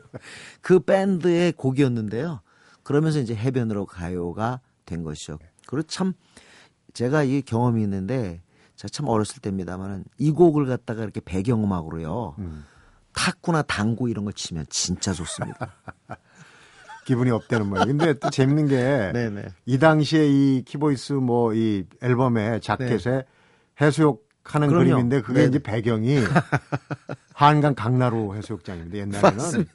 그 0.60 0.80
밴드의 0.80 1.52
곡이었는데요. 1.52 2.42
그러면서 2.82 3.18
이제 3.18 3.34
해변으로 3.34 3.86
가요가 3.86 4.60
된 4.84 5.02
것이죠. 5.04 5.38
그리고 5.66 5.86
참 5.86 6.12
제가 6.92 7.22
이 7.22 7.40
경험이 7.40 7.82
있는데 7.82 8.42
제가 8.76 8.90
참 8.90 9.08
어렸을 9.08 9.40
때입니다만은 9.40 10.04
이 10.18 10.30
곡을 10.32 10.66
갖다가 10.66 11.02
이렇게 11.02 11.20
배경음악으로요. 11.20 12.34
음. 12.38 12.64
탁구나 13.12 13.62
당구 13.62 14.10
이런 14.10 14.24
걸 14.24 14.34
치면 14.34 14.66
진짜 14.68 15.12
좋습니다. 15.12 15.74
기분이 17.10 17.30
up되는 17.32 17.66
모양. 17.66 17.86
근데 17.88 18.12
또 18.14 18.30
재밌는 18.30 18.68
게 18.68 19.10
네네. 19.12 19.46
이 19.66 19.78
당시에 19.78 20.28
이 20.28 20.62
키보이스 20.64 21.14
뭐 21.14 21.52
이 21.54 21.84
앨범의 22.00 22.60
자켓에 22.60 23.24
해수욕 23.80 24.28
하는 24.44 24.68
네. 24.68 24.72
그럼요. 24.72 24.84
그림인데 24.90 25.20
그게 25.22 25.40
네네. 25.40 25.48
이제 25.48 25.58
배경이 25.58 26.18
한강 27.34 27.74
강나루 27.74 28.36
해수욕장입니다. 28.36 28.98
옛날에는 28.98 29.66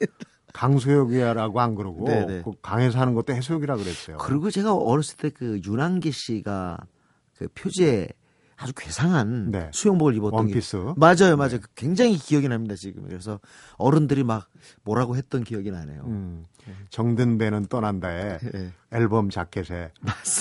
강수욕이라고 0.54 1.60
안 1.60 1.74
그러고. 1.74 2.06
그 2.06 2.52
강에서 2.62 2.98
하는 2.98 3.12
것도 3.12 3.34
해수욕이라 3.34 3.76
그랬어요. 3.76 4.16
그리고 4.18 4.50
제가 4.50 4.74
어렸을 4.74 5.18
때그 5.18 5.60
윤한기 5.66 6.10
씨가 6.12 6.78
그 7.36 7.48
표지에 7.54 8.08
아주 8.58 8.72
괴상한 8.74 9.50
네. 9.50 9.70
수영복을 9.72 10.14
입었던 10.16 10.38
원피스. 10.38 10.76
게 10.78 10.94
맞아요, 10.96 11.36
맞아요. 11.36 11.58
굉장히 11.74 12.16
기억이 12.16 12.48
납니다 12.48 12.74
지금. 12.74 13.06
그래서 13.06 13.38
어른들이 13.76 14.24
막 14.24 14.48
뭐라고 14.82 15.16
했던 15.16 15.44
기억이 15.44 15.70
나네요. 15.70 16.02
음, 16.06 16.44
정든 16.90 17.36
배는 17.38 17.66
떠난다에 17.66 18.38
예. 18.54 18.72
앨범 18.92 19.28
자켓에 19.28 19.92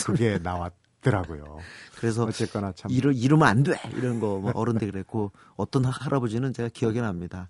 그게 0.06 0.40
나왔더라고요. 0.42 1.58
그래서 1.98 2.24
어쨌거나 2.24 2.72
참 2.72 2.90
이러, 2.92 3.12
이러면 3.12 3.48
안 3.48 3.64
돼! 3.64 3.74
이런 3.96 4.20
거 4.22 4.40
뭐 4.40 4.52
어른들이 4.56 4.92
그랬고 4.92 5.32
어떤 5.58 5.84
할아버지는 5.86 6.54
제가 6.54 6.70
기억이 6.70 7.02
납니다. 7.02 7.50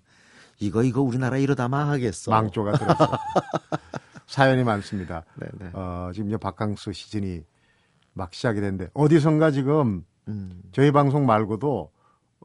이거 0.58 0.82
이거 0.82 1.00
우리나라 1.02 1.36
이러다 1.36 1.68
망하겠어. 1.68 2.30
망조가 2.32 2.72
들어서 2.78 3.18
사연이 4.26 4.64
많습니다. 4.64 5.24
네네. 5.36 5.70
어, 5.74 6.10
지금 6.12 6.28
이제 6.28 6.36
바캉스 6.36 6.92
시즌이 6.92 7.42
막 8.14 8.34
시작이 8.34 8.60
됐는데 8.60 8.88
어디선가 8.94 9.50
지금 9.52 10.04
음. 10.28 10.62
저희 10.72 10.90
방송 10.92 11.26
말고도 11.26 11.90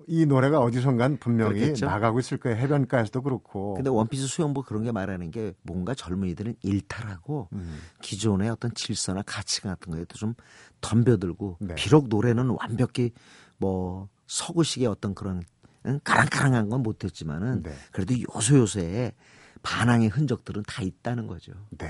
이 0.08 0.26
노래가 0.26 0.60
어디선간 0.60 1.18
분명히 1.18 1.60
그렇겠죠. 1.60 1.86
나가고 1.86 2.20
있을 2.20 2.38
거예요. 2.38 2.58
해변가에서도 2.58 3.22
그렇고. 3.22 3.76
근데 3.76 3.90
원피스 3.90 4.28
수영복 4.28 4.66
그런 4.66 4.84
게 4.84 4.92
말하는 4.92 5.32
게 5.32 5.54
뭔가 5.62 5.94
젊은이들은 5.94 6.56
일탈하고 6.64 7.50
음, 7.54 7.80
기존의 8.02 8.50
어떤 8.50 8.74
질서나 8.74 9.22
가치 9.26 9.62
같은 9.62 9.92
거에도 9.92 10.18
좀 10.18 10.34
덤벼들고 10.82 11.58
네. 11.62 11.76
비록 11.76 12.08
노래는 12.08 12.50
완벽히 12.60 13.12
뭐 13.58 14.10
서구식의 14.28 14.88
어떤 14.88 15.14
그런 15.14 15.44
응? 15.86 16.00
까랑까랑한 16.04 16.70
건 16.70 16.84
못했지만은 16.84 17.64
네. 17.64 17.72
그래도 17.92 18.14
요소 18.36 18.58
요소에 18.60 19.14
반항의 19.64 20.10
흔적들은 20.10 20.64
다 20.68 20.82
있다는 20.82 21.28
거죠. 21.28 21.54
네. 21.78 21.88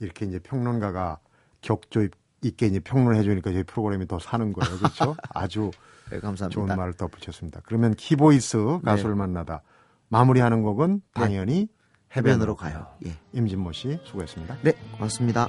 이렇게 0.00 0.26
이제 0.26 0.38
평론가가 0.38 1.18
격조 1.60 2.02
있 2.04 2.10
게 2.52 2.66
이제 2.66 2.80
평론해 2.80 3.22
주니까 3.22 3.52
저희 3.52 3.62
프로그램이 3.62 4.06
더 4.06 4.18
사는 4.18 4.52
거예요. 4.52 4.78
그렇죠? 4.78 5.16
아주 5.34 5.70
네, 6.10 6.20
감사합니다. 6.20 6.48
좋은 6.48 6.76
말을 6.76 6.94
덧붙였습니다. 6.94 7.60
그러면 7.64 7.94
키보이스 7.94 8.80
가수를 8.84 9.14
만나다 9.14 9.62
마무리하는 10.08 10.62
곡은 10.62 11.02
당연히 11.12 11.68
해변으로 12.16 12.56
가요. 12.56 12.86
예. 13.06 13.12
임진모 13.32 13.72
씨 13.72 13.98
수고했습니다. 14.04 14.58
네, 14.62 14.72
고맙습니다. 14.92 15.48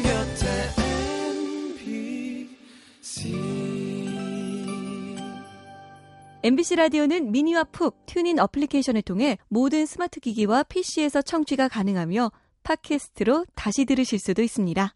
MBC 6.43 6.75
라디오는 6.75 7.31
미니와 7.31 7.65
푹 7.65 8.03
TuneIn 8.07 8.39
어플리케이션을 8.39 9.03
통해 9.03 9.37
모든 9.47 9.85
스마트 9.85 10.19
기기와 10.19 10.63
PC에서 10.63 11.21
청취가 11.21 11.67
가능하며 11.67 12.31
팟캐스트로 12.63 13.45
다시 13.53 13.85
들으실 13.85 14.17
수도 14.17 14.41
있습니다. 14.41 14.91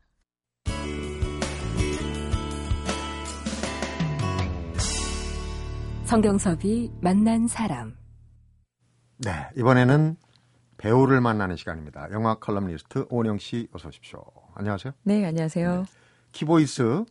성경섭이 6.05 6.91
만난 7.01 7.47
사람. 7.47 7.95
네, 9.17 9.31
이번에는 9.55 10.17
배우를 10.77 11.21
만나는 11.21 11.57
시간입니다. 11.57 12.07
영화 12.11 12.35
컬럼니스트 12.35 13.05
오은영 13.09 13.37
씨 13.37 13.67
어서 13.71 13.89
오십시오. 13.89 14.23
안녕하세요. 14.55 14.93
네, 15.03 15.23
안녕하세요. 15.25 15.85
키보이스 16.31 17.05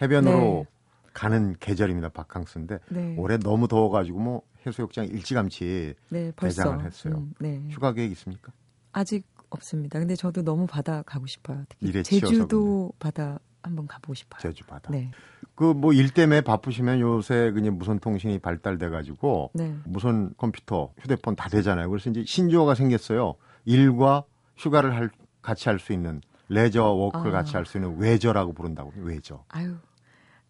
해변으로 0.00 0.66
네. 0.68 0.77
가는 1.18 1.56
계절입니다. 1.58 2.10
바캉스인데 2.10 2.78
네. 2.90 3.16
올해 3.18 3.38
너무 3.38 3.66
더워가지고 3.66 4.20
뭐 4.20 4.42
해수욕장 4.64 5.06
일찌감치 5.06 5.94
네, 6.10 6.32
벌써. 6.36 6.62
대장을 6.62 6.84
했어요. 6.86 7.14
음, 7.16 7.34
네. 7.40 7.60
휴가 7.70 7.92
계획 7.92 8.12
있습니까? 8.12 8.52
아직 8.92 9.26
없습니다. 9.50 9.98
근데 9.98 10.14
저도 10.14 10.42
너무 10.42 10.66
바다 10.68 11.02
가고 11.02 11.26
싶어요. 11.26 11.64
특히 11.68 12.02
제주도 12.04 12.92
바다 13.00 13.40
한번 13.62 13.88
가보고 13.88 14.14
싶어요. 14.14 14.40
제주 14.40 14.64
바다. 14.64 14.90
네. 14.92 15.10
그뭐 15.56 15.92
일 15.92 16.10
때문에 16.14 16.40
바쁘시면 16.42 17.00
요새 17.00 17.50
그냥 17.50 17.78
무선 17.78 17.98
통신이 17.98 18.38
발달돼 18.38 18.88
가지고 18.88 19.50
네. 19.54 19.74
무선 19.86 20.32
컴퓨터, 20.36 20.92
휴대폰 21.00 21.34
다 21.34 21.48
되잖아요. 21.48 21.90
그래서 21.90 22.10
이제 22.10 22.22
신조어가 22.24 22.76
생겼어요. 22.76 23.34
일과 23.64 24.22
휴가를 24.56 24.94
할, 24.94 25.10
같이 25.42 25.68
할 25.68 25.80
수 25.80 25.92
있는 25.92 26.20
레저 26.48 26.84
work를 26.84 27.30
아. 27.34 27.38
같이 27.38 27.56
할 27.56 27.66
수 27.66 27.78
있는 27.78 27.98
weisure라고 27.98 28.52
부른다고 28.52 28.92
weisure. 28.96 29.44
아유. 29.48 29.74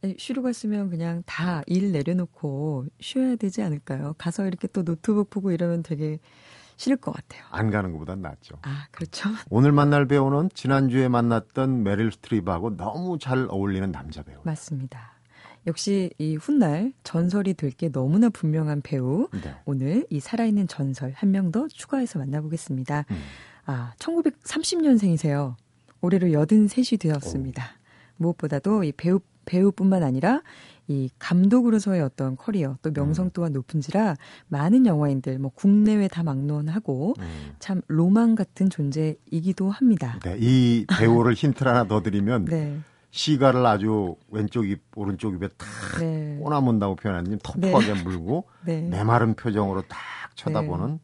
아니, 0.03 0.15
쉬러 0.19 0.43
갔으면 0.43 0.91
그냥 0.91 1.23
다 1.27 1.63
일 1.67 1.93
내려놓고 1.93 2.87
쉬어야 3.01 3.37
되지 3.37 3.63
않을까요? 3.63 4.15
가서 4.19 4.47
이렇게 4.47 4.69
또 4.69 4.85
노트북 4.85 5.31
보고 5.31 5.51
이러면 5.53 5.83
되게 5.83 6.19
싫을 6.77 6.97
것 6.99 7.11
같아요. 7.13 7.43
안 7.51 7.71
가는 7.71 7.91
것보단 7.93 8.23
낫죠. 8.23 8.57
아, 8.63 8.87
그렇죠. 8.93 9.29
오늘 9.51 9.73
만날 9.73 10.07
배우는 10.07 10.51
지난주에 10.55 11.09
만났던 11.09 11.83
메릴 11.83 12.13
스트립하고 12.13 12.77
너무 12.77 13.19
잘 13.19 13.47
어울리는 13.51 13.91
남자 13.91 14.23
배우. 14.23 14.39
맞습니다. 14.45 15.19
역시 15.67 16.11
이 16.19 16.37
훗날 16.37 16.93
전설이 17.03 17.55
될 17.55 17.73
게 17.73 17.91
너무나 17.91 18.29
분명한 18.29 18.83
배우. 18.83 19.29
네. 19.33 19.57
오늘 19.65 20.07
이 20.09 20.21
살아있는 20.21 20.69
전설 20.69 21.13
한 21.17 21.31
명 21.33 21.51
더 21.51 21.67
추가해서 21.67 22.21
만나보겠습니다. 22.21 23.05
음. 23.11 23.17
아, 23.67 23.93
1930년생이세요. 23.99 25.57
올해로 26.01 26.29
83이 26.29 26.99
되었습니다. 27.01 27.65
무엇보다도 28.17 28.85
이 28.85 28.93
배우, 28.93 29.19
배우뿐만 29.49 30.03
아니라 30.03 30.43
이 30.87 31.11
감독으로서의 31.19 32.03
어떤 32.03 32.37
커리어 32.37 32.77
또 32.83 32.93
명성 32.93 33.27
음. 33.27 33.31
또한 33.33 33.53
높은지라 33.53 34.17
많은 34.49 34.87
영화인들 34.87 35.39
뭐 35.39 35.51
국내외 35.55 36.09
다 36.09 36.23
막론하고 36.23 37.15
음. 37.19 37.55
참 37.59 37.81
로망 37.89 38.35
같은 38.35 38.71
존재이기도 38.71 39.71
합니다. 39.71 40.19
네, 40.23 40.37
이 40.39 40.87
배우를 40.99 41.35
힌트를 41.35 41.71
하나 41.73 41.87
더 41.87 42.03
드리면 42.03 42.47
네. 42.47 42.79
시가를 43.11 43.65
아주 43.65 44.17
왼쪽 44.29 44.69
입, 44.69 44.83
오른쪽 44.95 45.35
입에 45.35 45.49
탁 45.49 45.67
네. 46.01 46.39
꼬나문다고 46.43 46.97
표현하는 46.97 47.39
터프하게 47.43 48.03
물고 48.03 48.49
네. 48.65 48.83
메마른 48.83 49.35
표정으로 49.35 49.83
딱 49.83 49.99
쳐다보는 50.35 50.99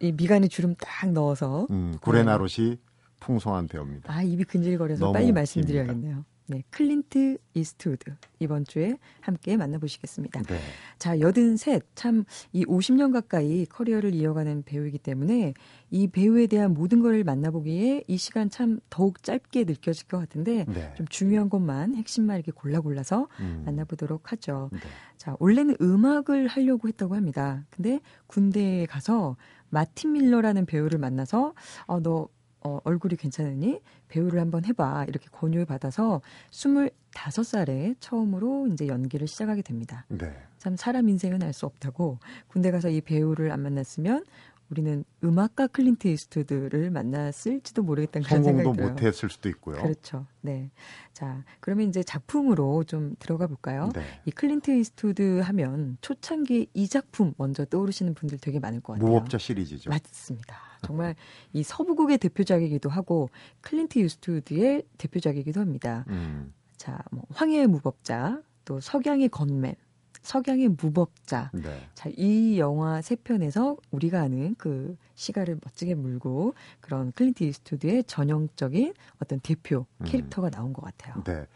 이 0.00 0.12
미간에 0.12 0.46
주름 0.46 0.74
딱 0.76 1.10
넣어서 1.10 1.66
음, 1.70 1.96
구레나룻이 2.00 2.78
풍성한 3.20 3.66
배우입니다. 3.66 4.12
아, 4.12 4.22
입이 4.22 4.44
근질거려서 4.44 5.12
빨리 5.12 5.32
말씀드려야겠네요. 5.32 6.24
네, 6.50 6.62
클린트 6.70 7.36
이스트우드 7.52 8.14
이번 8.38 8.64
주에 8.64 8.96
함께 9.20 9.58
만나보시겠습니다. 9.58 10.42
네. 10.44 10.58
자, 10.98 11.20
여든 11.20 11.58
셋, 11.58 11.84
참, 11.94 12.24
이 12.52 12.64
50년 12.64 13.12
가까이 13.12 13.66
커리어를 13.66 14.14
이어가는 14.14 14.62
배우이기 14.62 14.98
때문에 14.98 15.52
이 15.90 16.08
배우에 16.08 16.46
대한 16.46 16.72
모든 16.72 17.00
걸 17.00 17.22
만나보기에 17.22 18.04
이 18.08 18.16
시간 18.16 18.48
참 18.48 18.80
더욱 18.88 19.22
짧게 19.22 19.64
느껴질 19.64 20.08
것 20.08 20.18
같은데 20.18 20.64
네. 20.66 20.94
좀 20.96 21.06
중요한 21.08 21.50
것만 21.50 21.94
핵심만 21.96 22.36
이렇게 22.36 22.50
골라 22.52 22.80
골라서 22.80 23.28
음. 23.40 23.62
만나보도록 23.66 24.32
하죠. 24.32 24.70
네. 24.72 24.78
자, 25.18 25.36
원래는 25.40 25.76
음악을 25.82 26.46
하려고 26.46 26.88
했다고 26.88 27.14
합니다. 27.14 27.66
근데 27.68 28.00
군대에 28.26 28.86
가서 28.86 29.36
마틴 29.68 30.12
밀러라는 30.12 30.64
배우를 30.64 30.98
만나서 30.98 31.52
어, 31.86 32.00
너 32.00 32.28
어, 32.60 32.80
얼굴이 32.84 33.16
괜찮으니 33.16 33.80
배우를 34.08 34.40
한번 34.40 34.64
해봐 34.64 35.04
이렇게 35.08 35.28
권유를 35.30 35.64
받아서 35.66 36.20
25살에 36.50 37.96
처음으로 38.00 38.66
이제 38.68 38.86
연기를 38.86 39.26
시작하게 39.26 39.62
됩니다. 39.62 40.04
네. 40.08 40.34
참 40.58 40.76
사람 40.76 41.08
인생은 41.08 41.42
알 41.42 41.52
수 41.52 41.66
없다고 41.66 42.18
군대 42.48 42.70
가서 42.70 42.88
이 42.88 43.00
배우를 43.00 43.50
안 43.52 43.62
만났으면 43.62 44.24
우리는 44.70 45.04
음악가 45.24 45.66
클린트 45.66 46.08
이스트우드를 46.08 46.90
만났을지도 46.90 47.82
모르겠다는 47.82 48.26
그런 48.26 48.42
성공도 48.42 48.62
생각이 48.62 48.76
들어요. 48.76 48.92
못했을 48.92 49.30
수도 49.30 49.48
있고요. 49.48 49.80
그렇죠. 49.80 50.26
네. 50.42 50.70
자, 51.12 51.42
그러면 51.60 51.88
이제 51.88 52.02
작품으로 52.02 52.84
좀 52.84 53.14
들어가 53.18 53.46
볼까요? 53.46 53.90
네. 53.94 54.02
이 54.26 54.30
클린트 54.30 54.70
이스트우드 54.78 55.40
하면 55.40 55.96
초창기 56.02 56.68
이 56.74 56.88
작품 56.88 57.32
먼저 57.38 57.64
떠오르시는 57.64 58.14
분들 58.14 58.38
되게 58.38 58.58
많을 58.58 58.80
것 58.80 58.94
같아요. 58.94 59.08
무법자 59.10 59.38
시리즈죠. 59.38 59.90
맞습니다. 59.90 60.56
정말 60.86 61.16
이 61.52 61.62
서부극의 61.62 62.18
대표작이기도 62.18 62.90
하고 62.90 63.30
클린트 63.62 63.98
이스트우드의 63.98 64.84
대표작이기도 64.98 65.60
합니다. 65.60 66.04
음. 66.08 66.52
자, 66.76 67.02
뭐 67.10 67.24
황야의 67.30 67.66
무법자, 67.66 68.40
또 68.64 68.80
석양의 68.80 69.30
건맨, 69.30 69.74
석양의 70.22 70.68
무법자. 70.80 71.50
네. 71.54 71.80
자, 71.94 72.10
이 72.16 72.58
영화 72.58 73.00
세 73.00 73.16
편에서 73.16 73.76
우리가 73.90 74.22
아는 74.22 74.54
그 74.58 74.96
시가를 75.14 75.58
멋지게 75.64 75.94
물고 75.94 76.54
그런 76.80 77.12
클린트 77.12 77.44
이스트우드의 77.44 78.04
전형적인 78.04 78.94
어떤 79.22 79.40
대표 79.40 79.86
음. 79.98 80.04
캐릭터가 80.06 80.50
나온 80.50 80.72
것 80.72 80.84
같아요. 80.84 81.22
네. 81.24 81.46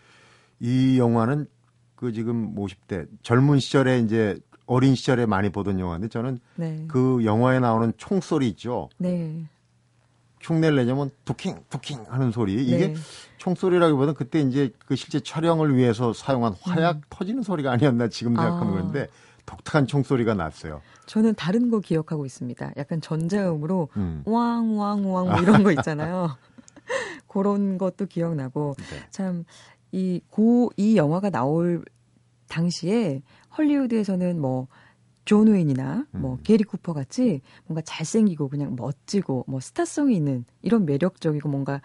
이 0.61 0.99
영화는 0.99 1.47
그 1.97 2.13
지금 2.13 2.55
50대 2.55 3.07
젊은 3.23 3.59
시절에 3.59 4.01
이제 4.01 4.39
어린 4.67 4.95
시절에 4.95 5.27
많이 5.27 5.51
보던 5.51 5.79
영화인데 5.79 6.09
저는 6.09 6.39
네. 6.57 6.85
그 6.89 7.25
영화에 7.25 7.61
나오는 7.61 7.93
총소리 7.97 8.49
있죠. 8.51 8.89
네. 8.99 9.47
흉내를 10.43 10.77
내냐면 10.77 11.11
두킹 11.25 11.65
두킹 11.71 12.05
하는 12.09 12.33
소리 12.33 12.55
이게 12.65 12.89
네. 12.89 12.95
총소리라기보다는 13.39 14.15
그때 14.15 14.41
이제 14.41 14.73
그 14.87 14.97
실제 14.97 15.21
촬영을 15.21 15.77
위해서 15.77 16.13
사용한 16.13 16.55
화약 16.61 17.01
터지는 17.09 17.43
소리가 17.43 17.73
아니었나 17.73 18.09
지금 18.09 18.35
생각하는 18.35 18.73
음. 18.73 18.79
아. 18.79 18.83
건데 18.83 19.09
독특한 19.47 19.87
총소리가 19.87 20.35
났어요. 20.35 20.81
저는 21.07 21.35
다른 21.35 21.71
거 21.71 21.81
기억하고 21.81 22.27
있습니다. 22.27 22.73
약간 22.77 23.01
전자음으로 23.01 23.89
음. 23.97 24.23
왕왕왕 24.25 25.03
뭐 25.03 25.41
이런 25.41 25.63
거 25.63 25.73
있잖아요. 25.73 26.37
그런 27.27 27.79
것도 27.79 28.07
기억나고 28.07 28.77
네. 28.79 29.43
참이고이 29.93 30.97
영화가 30.97 31.31
나올 31.31 31.85
당시에 32.49 33.23
헐리우드에서는 33.57 34.41
뭐 34.41 34.69
존 35.25 35.49
웨인이나 35.49 36.07
뭐 36.11 36.35
음. 36.35 36.39
게리 36.43 36.65
쿠퍼 36.65 36.93
같이 36.93 37.41
뭔가 37.67 37.81
잘생기고 37.83 38.49
그냥 38.49 38.75
멋지고 38.77 39.45
뭐 39.47 39.61
스타성이 39.61 40.17
있는 40.17 40.45
이런 40.63 40.85
매력적이고 40.85 41.49
뭔가 41.49 41.81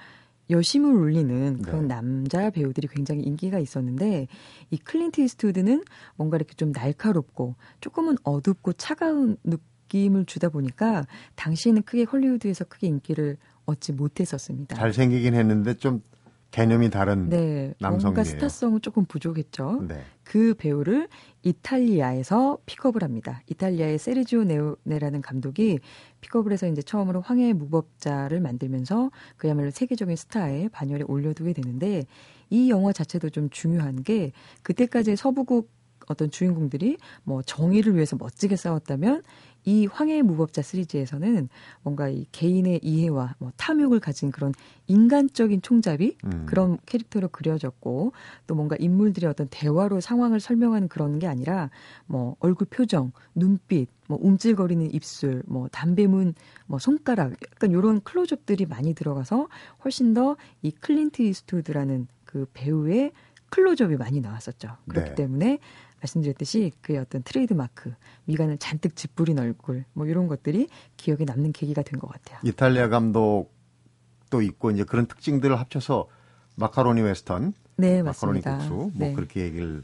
여심을 0.50 0.94
울리는 0.94 1.62
그런 1.62 1.88
네. 1.88 1.96
남자 1.96 2.50
배우들이 2.50 2.88
굉장히 2.88 3.24
인기가 3.24 3.60
있었는데 3.60 4.28
이 4.72 4.78
클린트 4.78 5.22
이스트우드는 5.22 5.84
뭔가 6.16 6.38
이렇게 6.38 6.54
좀 6.54 6.72
날카롭고 6.72 7.56
조금은 7.82 8.16
어둡고 8.24 8.74
차가운 8.74 9.38
느낌을 9.44 10.26
주다 10.26 10.50
보니까 10.50 11.06
당시에는 11.36 11.84
크게 11.84 12.04
헐리우드에서 12.04 12.66
크게 12.66 12.88
인기를 12.88 13.38
얻지 13.66 13.94
못했었습니다. 13.94 14.76
잘생기긴 14.78 15.34
했는데 15.36 15.74
좀 15.74 16.02
개념이 16.52 16.90
다른 16.90 17.30
네, 17.30 17.74
뭔가 17.80 17.90
남성이에요. 17.90 18.24
스타성은 18.24 18.82
조금 18.82 19.06
부족했죠. 19.06 19.86
네. 19.88 20.02
그 20.24 20.54
배우를 20.56 21.08
이탈리아에서 21.44 22.58
픽업을 22.66 23.04
합니다. 23.04 23.42
이탈리아의 23.48 23.98
세르지오 23.98 24.44
레오네라는 24.44 25.22
감독이 25.22 25.80
픽업을 26.22 26.52
해서 26.52 26.68
이제 26.68 26.82
처음으로 26.82 27.22
황야의 27.22 27.54
무법자를 27.54 28.40
만들면서 28.40 29.12
그야말로 29.38 29.72
세계적인 29.72 30.16
스타에 30.16 30.70
반열에 30.70 31.04
올려두게 31.08 31.54
되는데 31.54 32.06
이 32.50 32.70
영화 32.70 32.92
자체도 32.92 33.30
좀 33.30 33.50
중요한 33.50 34.04
게 34.04 34.32
그때까지의 34.64 35.18
서부국 35.18 35.70
어떤 36.08 36.32
주인공들이 36.32 36.98
뭐 37.24 37.42
정의를 37.42 37.96
위해서 37.96 38.16
멋지게 38.18 38.56
싸웠다면 38.56 39.24
이 39.68 39.86
황해의 39.86 40.24
무법자 40.24 40.62
시리즈에서는 40.62 41.50
뭔가 41.84 42.08
이 42.08 42.26
개인의 42.32 42.80
이해와 42.84 43.36
뭐 43.38 43.52
탐욕을 43.58 44.00
가진 44.00 44.32
그런 44.32 44.54
인간적인 44.88 45.62
총잡이 45.62 46.16
음. 46.24 46.46
그런 46.46 46.78
캐릭터로 46.86 47.28
그려졌고 47.28 48.14
또 48.48 48.56
뭔가 48.56 48.78
인물들의 48.80 49.30
어떤 49.30 49.48
대화로 49.50 50.00
상황을 50.00 50.40
설명하는 50.40 50.88
그런 50.88 51.20
게 51.20 51.28
아니라 51.28 51.70
뭐 52.06 52.38
얼굴 52.40 52.68
표정, 52.70 53.12
눈빛, 53.36 53.90
뭐 54.08 54.18
움찔거리는 54.22 54.94
입술, 54.94 55.44
뭐 55.46 55.68
담배문, 55.68 56.34
뭐 56.66 56.80
손가락 56.80 57.34
약간 57.34 57.72
이런 57.72 58.00
클로즈업들이 58.02 58.66
많이 58.68 58.94
들어가서 58.94 59.50
훨씬 59.84 60.14
더 60.14 60.38
이 60.62 60.72
클린트 60.72 61.22
이스트우드라는 61.22 62.08
그 62.26 62.46
배우의 62.54 63.12
클로즈업이 63.50 63.96
많이 63.96 64.20
나왔었죠. 64.20 64.70
그렇기 64.90 65.10
네. 65.10 65.16
때문에 65.16 65.60
말씀드렸듯이 66.02 66.72
그의 66.82 67.00
어떤 67.00 67.24
트레이드 67.24 67.54
마크, 67.54 67.94
미간을 68.26 68.58
잔뜩 68.60 68.96
찌푸린 68.96 69.40
얼굴, 69.40 69.86
뭐 69.94 70.06
이런 70.06 70.28
것들이 70.28 70.68
기억에 70.98 71.26
남는 71.26 71.52
계기가 71.54 71.82
된 71.82 72.00
것 72.00 72.08
같아요. 72.12 72.40
이탈리아 72.44 72.88
감독도 72.90 74.42
있고 74.42 74.72
이제 74.72 74.84
그런 74.84 75.08
특징들을 75.08 75.58
합쳐서 75.60 76.08
마카로니 76.56 77.02
웨스턴, 77.02 77.54
네, 77.78 78.02
마카로니 78.04 78.42
맞습니다. 78.44 78.58
국수 78.58 78.74
뭐 78.74 79.08
네. 79.08 79.14
그렇게 79.14 79.42
얘기를 79.42 79.84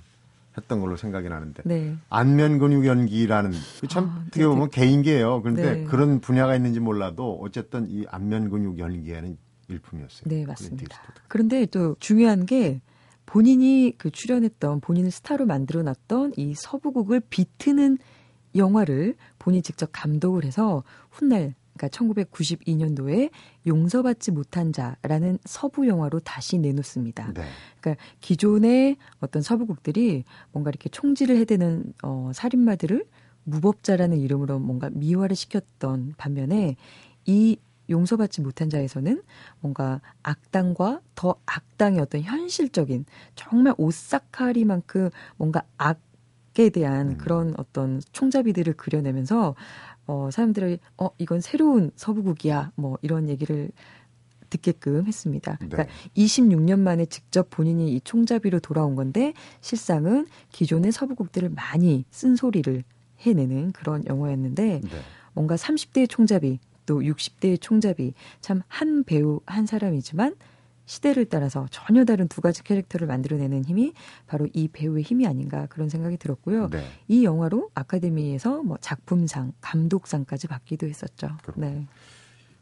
했던 0.55 0.79
걸로 0.81 0.95
생각이 0.97 1.29
나는데 1.29 1.63
네. 1.65 1.95
안면 2.09 2.59
근육 2.59 2.85
연기라는 2.85 3.51
그참 3.81 4.05
아, 4.09 4.23
어떻게 4.27 4.45
보면 4.45 4.69
개인기예요. 4.69 5.41
그런데 5.41 5.73
네. 5.77 5.83
그런 5.85 6.19
분야가 6.19 6.55
있는지 6.55 6.79
몰라도 6.79 7.39
어쨌든 7.41 7.87
이 7.89 8.05
안면 8.09 8.49
근육 8.51 8.77
연기에는 8.77 9.35
일품이었어요. 9.69 10.23
네, 10.25 10.45
맞습니다. 10.45 10.99
그런데 11.27 11.65
또 11.65 11.95
중요한 11.99 12.45
게 12.45 12.81
본인이 13.25 13.93
그 13.97 14.11
출연했던 14.11 14.81
본인을 14.81 15.11
스타로 15.11 15.45
만들어 15.45 15.83
놨던 15.83 16.33
이 16.37 16.53
서부국을 16.55 17.21
비트는 17.29 17.97
영화를 18.55 19.15
본인이 19.39 19.61
직접 19.61 19.89
감독을 19.91 20.45
해서 20.45 20.83
훗날 21.09 21.55
그러니까 21.75 21.87
1992년도에 21.87 23.31
용서받지 23.65 24.31
못한 24.31 24.71
자라는 24.71 25.39
서부 25.43 25.87
영화로 25.87 26.19
다시 26.19 26.59
내놓습니다. 26.59 27.33
네. 27.33 27.43
그러니까 27.81 28.03
기존의 28.21 28.97
어떤 29.19 29.41
서부국들이 29.41 30.23
뭔가 30.51 30.69
이렇게 30.69 30.89
총질을 30.89 31.35
해대는 31.37 31.93
어, 32.03 32.31
살인마들을 32.33 33.05
무법자라는 33.45 34.19
이름으로 34.19 34.59
뭔가 34.59 34.89
미화를 34.93 35.35
시켰던 35.35 36.13
반면에 36.17 36.75
이 37.25 37.57
용서받지 37.89 38.41
못한 38.41 38.69
자에서는 38.69 39.21
뭔가 39.59 40.01
악당과 40.23 41.01
더 41.15 41.35
악당의 41.45 41.99
어떤 41.99 42.21
현실적인 42.21 43.05
정말 43.35 43.73
오싹하리만큼 43.77 45.09
뭔가 45.37 45.63
악에 45.77 46.69
대한 46.69 47.11
음. 47.11 47.17
그런 47.17 47.53
어떤 47.57 48.01
총잡이들을 48.11 48.73
그려내면서 48.73 49.55
어 50.05 50.29
사람들이 50.31 50.79
어 50.97 51.09
이건 51.17 51.41
새로운 51.41 51.91
서부국이야 51.95 52.71
뭐 52.75 52.97
이런 53.01 53.29
얘기를 53.29 53.71
듣게끔 54.49 55.07
했습니다. 55.07 55.57
네. 55.61 55.67
그러니까 55.67 55.93
26년 56.15 56.79
만에 56.79 57.05
직접 57.05 57.49
본인이 57.49 57.95
이 57.95 58.01
총잡이로 58.01 58.59
돌아온 58.59 58.95
건데 58.95 59.33
실상은 59.61 60.27
기존의 60.51 60.91
서부국들을 60.91 61.49
많이 61.49 62.05
쓴소리를 62.11 62.83
해내는 63.21 63.71
그런 63.71 64.05
영화였는데 64.05 64.81
네. 64.83 64.89
뭔가 65.33 65.55
30대의 65.55 66.09
총잡이 66.09 66.59
또 66.85 66.99
60대의 66.99 67.61
총잡이 67.61 68.13
참 68.41 68.61
한 68.67 69.03
배우 69.03 69.39
한 69.45 69.65
사람이지만 69.65 70.35
시대를 70.85 71.25
따라서 71.25 71.67
전혀 71.71 72.03
다른 72.05 72.27
두 72.27 72.41
가지 72.41 72.63
캐릭터를 72.63 73.07
만들어내는 73.07 73.65
힘이 73.65 73.93
바로 74.27 74.47
이 74.53 74.67
배우의 74.67 75.03
힘이 75.03 75.27
아닌가 75.27 75.65
그런 75.67 75.89
생각이 75.89 76.17
들었고요. 76.17 76.69
네. 76.69 76.85
이 77.07 77.23
영화로 77.23 77.69
아카데미에서 77.73 78.63
뭐 78.63 78.77
작품상, 78.81 79.53
감독상까지 79.61 80.47
받기도 80.47 80.87
했었죠. 80.87 81.29
그렇군요. 81.43 81.67
네. 81.67 81.87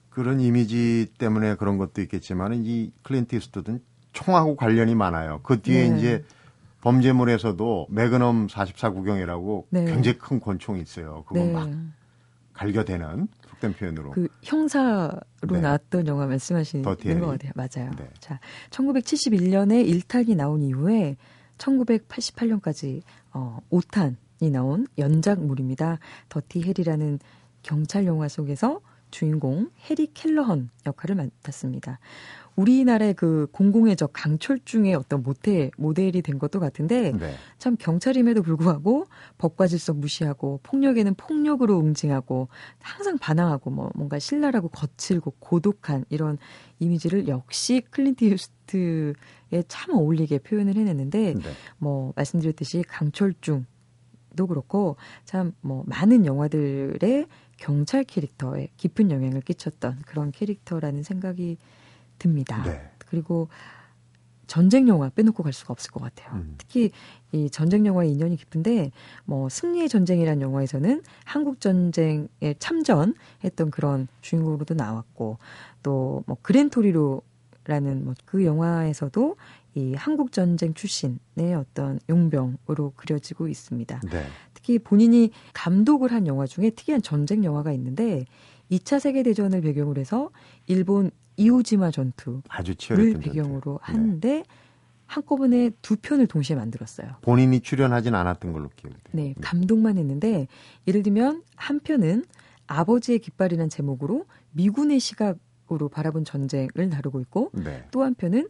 그런 0.10 0.40
이미지 0.42 1.08
때문에 1.18 1.56
그런 1.56 1.78
것도 1.78 2.02
있겠지만 2.02 2.54
이 2.64 2.92
클린트 3.04 3.36
이스트우드는 3.36 3.82
총하고 4.14 4.56
관련이 4.56 4.94
많아요. 4.94 5.40
그 5.42 5.62
뒤에 5.62 5.90
네. 5.90 5.98
이제 5.98 6.26
범죄물에서도 6.82 7.88
매그넘 7.90 8.48
44구경이라고 8.48 9.66
네. 9.70 9.86
굉장히 9.86 10.18
큰 10.18 10.40
권총이 10.40 10.82
있어요. 10.82 11.24
그거 11.26 11.40
네. 11.40 11.52
막 11.52 11.70
갈겨대는 12.54 13.28
속된 13.62 13.74
표현으로. 13.74 14.12
그 14.12 14.28
형사로 14.42 15.20
네. 15.50 15.62
나왔던 15.62 16.08
영화 16.08 16.26
말씀하시는. 16.26 16.84
것 17.20 17.28
같아요. 17.28 17.54
맞아요. 17.56 17.92
네. 17.98 18.10
자, 18.20 18.40
1971년에 18.72 19.88
1탄이 19.88 20.36
나온 20.36 20.64
이후에 20.64 21.16
1988년까지 21.58 23.04
어, 23.34 23.60
5탄이 23.72 24.52
나온 24.52 24.88
연작물입니다. 24.98 26.00
더티 26.30 26.64
해리라는 26.64 27.20
경찰 27.62 28.06
영화 28.06 28.28
속에서 28.28 28.82
주인공 29.12 29.70
해리 29.90 30.08
켈러헌 30.14 30.70
역할을 30.86 31.16
맡았습니다. 31.16 32.00
우리나라의 32.56 33.14
그 33.14 33.48
공공의 33.52 33.96
적 33.96 34.12
강철중의 34.14 34.94
어떤 34.96 35.24
모델, 35.24 35.72
모델이 35.78 36.22
된 36.22 36.38
것도 36.38 36.60
같은데 36.60 37.12
네. 37.14 37.36
참 37.58 37.76
경찰임에도 37.78 38.42
불구하고 38.42 39.06
법과 39.38 39.68
질서 39.68 39.94
무시하고 39.94 40.60
폭력에는 40.64 41.16
폭력으로 41.16 41.80
응징하고 41.80 42.50
항상 42.80 43.18
반항하고 43.18 43.70
뭐 43.70 43.90
뭔가 43.96 44.20
신랄하고 44.20 44.70
거칠고 44.70 45.36
고독한 45.40 46.06
이런 46.10 46.38
이미지를 46.80 47.28
역시 47.28 47.82
클린트 47.90 48.26
이스트우드에 48.26 49.64
참 49.68 49.96
어울리게 49.96 50.40
표현을 50.40 50.76
해냈는데 50.76 51.36
네. 51.36 51.42
뭐 51.78 52.14
말씀드렸듯이 52.16 52.84
강철중도 52.88 54.48
그렇고 54.48 54.96
참 55.26 55.54
뭐 55.62 55.84
많은 55.88 56.26
영화들의 56.26 57.28
경찰 57.58 58.04
캐릭터에 58.04 58.70
깊은 58.78 59.12
영향을 59.12 59.42
끼쳤던 59.42 60.02
그런 60.06 60.32
캐릭터라는 60.32 61.04
생각이 61.04 61.58
듭니다. 62.18 62.64
네. 62.64 62.92
그리고 63.08 63.50
전쟁 64.48 64.88
영화 64.90 65.10
빼놓고 65.10 65.44
갈 65.44 65.54
수가 65.54 65.72
없을 65.72 65.92
것 65.92 66.02
같아요. 66.04 66.34
음. 66.36 66.56
특히 66.58 66.92
이 67.32 67.50
전쟁 67.50 67.86
영화의 67.86 68.12
인연이 68.12 68.36
깊은데 68.36 68.92
뭐 69.26 69.48
승리의 69.50 69.88
전쟁이라는 69.90 70.42
영화에서는 70.42 71.04
한국 71.26 71.62
전쟁에 71.62 72.28
참전했던 72.60 73.72
그런 73.72 74.08
주인공으로도 74.22 74.74
나왔고 74.76 75.38
또 75.84 76.24
뭐 76.28 76.38
그랜토리로라는 76.42 78.04
뭐 78.06 78.14
그 78.26 78.46
영화에서도 78.46 79.36
이 79.76 79.94
한국 79.94 80.32
전쟁 80.32 80.74
출신의 80.74 81.54
어떤 81.56 82.00
용병으로 82.10 82.94
그려지고 82.96 83.48
있습니다. 83.48 84.02
네. 84.12 84.26
특히 84.54 84.80
본인이 84.80 85.32
감독을 85.54 86.12
한 86.12 86.28
영화 86.28 86.46
중에 86.46 86.72
특이한 86.72 87.02
전쟁 87.02 87.44
영화가 87.44 87.72
있는데 87.74 88.26
2차 88.70 89.00
세계 89.00 89.24
대전을 89.24 89.62
배경으로 89.62 90.00
해서 90.00 90.30
일본 90.68 91.12
이오지마 91.38 91.92
전투 91.92 92.42
아주 92.50 92.72
를 92.72 92.76
치열했던 92.76 93.22
배경으로 93.22 93.80
전투. 93.86 93.92
네. 93.92 93.98
하는데 93.98 94.44
한꺼번에 95.06 95.72
두 95.82 95.98
편을 95.98 96.28
동시에 96.28 96.56
만들었어요. 96.56 97.18
본인이 97.22 97.60
출연하진 97.60 98.16
않았던 98.16 98.54
걸로 98.54 98.70
기억이 98.76 98.96
돼요. 99.04 99.12
네, 99.12 99.36
감독만 99.42 99.98
했는데 99.98 100.48
예를 100.88 101.04
들면 101.04 101.44
한 101.56 101.80
편은 101.82 102.24
아버지의 102.68 103.20
깃발이라는 103.20 103.70
제목으로 103.70 104.26
미군의 104.52 105.02
시각으로 105.02 105.90
바라본 105.90 106.24
전쟁을 106.24 106.90
다루고 106.90 107.20
있고 107.22 107.52
네. 107.54 107.86
또 107.92 108.04
한편은 108.04 108.48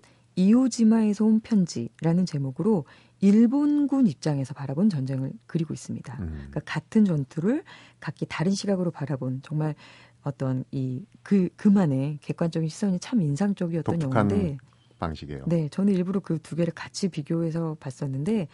이오지마에서 0.48 1.26
온 1.26 1.40
편지라는 1.40 2.26
제목으로 2.26 2.86
일본군 3.20 4.08
입장에서 4.08 4.54
바라본 4.54 4.90
전쟁을 4.90 5.32
그리고 5.46 5.74
있습니다. 5.74 6.18
음. 6.20 6.28
그러니까 6.50 6.60
같은 6.66 7.06
전투를 7.06 7.64
각기 8.00 8.26
다른 8.28 8.52
시각으로 8.52 8.92
바라본 8.92 9.42
정말 9.44 9.76
어떤 10.24 10.64
이 10.72 11.04
그 11.24 11.50
그만의 11.56 12.18
객관적인 12.22 12.68
시선이 12.68 13.00
참 13.00 13.22
인상적이었던 13.22 14.02
영화인데 14.02 14.58
방식이에요. 15.00 15.44
네, 15.48 15.70
저는 15.70 15.94
일부러 15.94 16.20
그 16.20 16.40
두 16.40 16.56
개를 16.56 16.74
같이 16.74 17.10
비교해서 17.10 17.76
봤었는데 17.80 18.48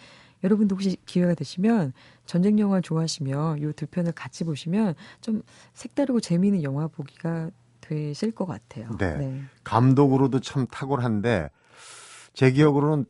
여러분도 0.43 0.75
혹시 0.75 0.97
기회가 1.05 1.33
되시면 1.33 1.93
전쟁 2.25 2.59
영화 2.59 2.81
좋아하시면 2.81 3.59
이 3.59 3.71
두 3.73 3.87
편을 3.87 4.11
같이 4.11 4.43
보시면 4.43 4.95
좀 5.21 5.41
색다르고 5.73 6.19
재미있는 6.19 6.63
영화 6.63 6.87
보기가 6.87 7.51
되실 7.79 8.31
것 8.31 8.45
같아요. 8.45 8.89
네. 8.97 9.41
감독으로도 9.63 10.41
참 10.41 10.67
탁월한데 10.67 11.49
제 12.33 12.51
기억으로는 12.51 13.05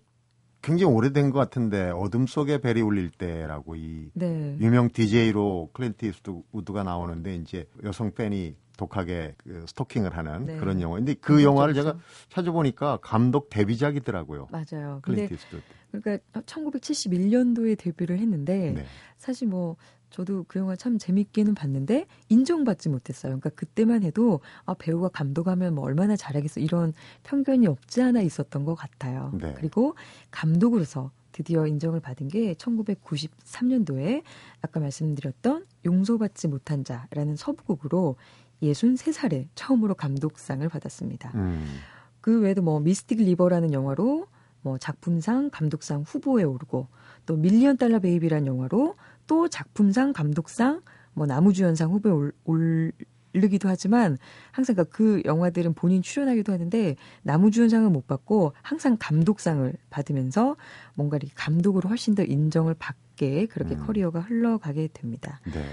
굉장히 0.61 0.93
오래된 0.93 1.29
것 1.29 1.39
같은데 1.39 1.91
어둠 1.91 2.27
속에 2.27 2.59
벨이 2.59 2.81
울릴 2.81 3.09
때라고 3.11 3.75
이 3.75 4.09
네. 4.13 4.57
유명 4.59 4.89
DJ로 4.91 5.69
클린트 5.73 6.05
이스트우드가 6.05 6.83
나오는데 6.83 7.35
이제 7.35 7.67
여성 7.83 8.11
팬이 8.11 8.55
독하게 8.77 9.35
그 9.37 9.65
스토킹을 9.67 10.15
하는 10.15 10.45
네. 10.45 10.57
그런 10.57 10.81
영화인데 10.81 11.15
그 11.15 11.43
영화를 11.43 11.73
제가 11.73 11.97
찾아보니까 12.29 12.97
감독 13.01 13.49
데뷔작이더라고요. 13.49 14.47
맞아요. 14.51 14.99
근데 15.01 15.27
클린트 15.27 15.33
이스트우드. 15.33 15.63
그러니까 15.91 16.41
1971년도에 16.41 17.77
데뷔를 17.77 18.19
했는데 18.19 18.71
네. 18.71 18.85
사실 19.17 19.47
뭐 19.47 19.77
저도 20.09 20.45
그 20.47 20.59
영화 20.59 20.75
참 20.75 20.97
재밌기는 20.97 21.53
봤는데 21.53 22.07
인정받지 22.29 22.89
못했어요. 22.89 23.31
그러니까 23.31 23.49
그때만 23.51 24.03
해도 24.03 24.39
아 24.65 24.73
배우가 24.73 25.09
감독하면 25.09 25.75
뭐 25.75 25.85
얼마나 25.85 26.15
잘하겠어 26.15 26.59
이런 26.59 26.93
편견이 27.23 27.67
없지 27.67 28.01
않아 28.01 28.21
있었던 28.21 28.65
것 28.65 28.75
같아요. 28.75 29.31
네. 29.39 29.53
그리고 29.57 29.95
감독으로서 30.31 31.11
드디어 31.31 31.67
인정을 31.67 31.99
받은 31.99 32.29
게 32.29 32.55
1993년도에 32.55 34.23
아까 34.61 34.79
말씀드렸던 34.79 35.65
용서받지 35.85 36.47
못한 36.47 36.83
자라는 36.83 37.35
서부극으로 37.35 38.15
63살에 38.63 39.47
처음으로 39.53 39.93
감독상을 39.93 40.67
받았습니다. 40.67 41.31
음. 41.35 41.79
그 42.21 42.41
외에도 42.41 42.63
뭐 42.63 42.79
미스틱 42.79 43.19
리버라는 43.19 43.71
영화로 43.71 44.25
뭐 44.61 44.77
작품상 44.77 45.49
감독상 45.51 46.01
후보에 46.01 46.43
오르고 46.43 46.87
또 47.25 47.35
밀리언 47.35 47.77
달러 47.77 47.99
베이비라는 47.99 48.47
영화로 48.47 48.95
또 49.27 49.47
작품상 49.47 50.13
감독상 50.13 50.81
뭐 51.13 51.25
남우주연상 51.25 51.91
후보에 51.91 52.11
올, 52.11 52.91
오르기도 53.33 53.69
하지만 53.69 54.17
항상 54.51 54.75
그러니까 54.75 54.95
그 54.95 55.21
영화들은 55.25 55.73
본인 55.73 56.01
출연하기도 56.01 56.51
하는데 56.51 56.95
남우주연상은 57.23 57.91
못 57.91 58.07
받고 58.07 58.53
항상 58.61 58.97
감독상을 58.99 59.73
받으면서 59.89 60.55
뭔가 60.95 61.17
이렇게 61.17 61.33
감독으로 61.35 61.89
훨씬 61.89 62.15
더 62.15 62.23
인정을 62.23 62.75
받게 62.75 63.47
그렇게 63.47 63.75
음. 63.75 63.85
커리어가 63.85 64.21
흘러가게 64.21 64.89
됩니다. 64.93 65.39
네. 65.45 65.63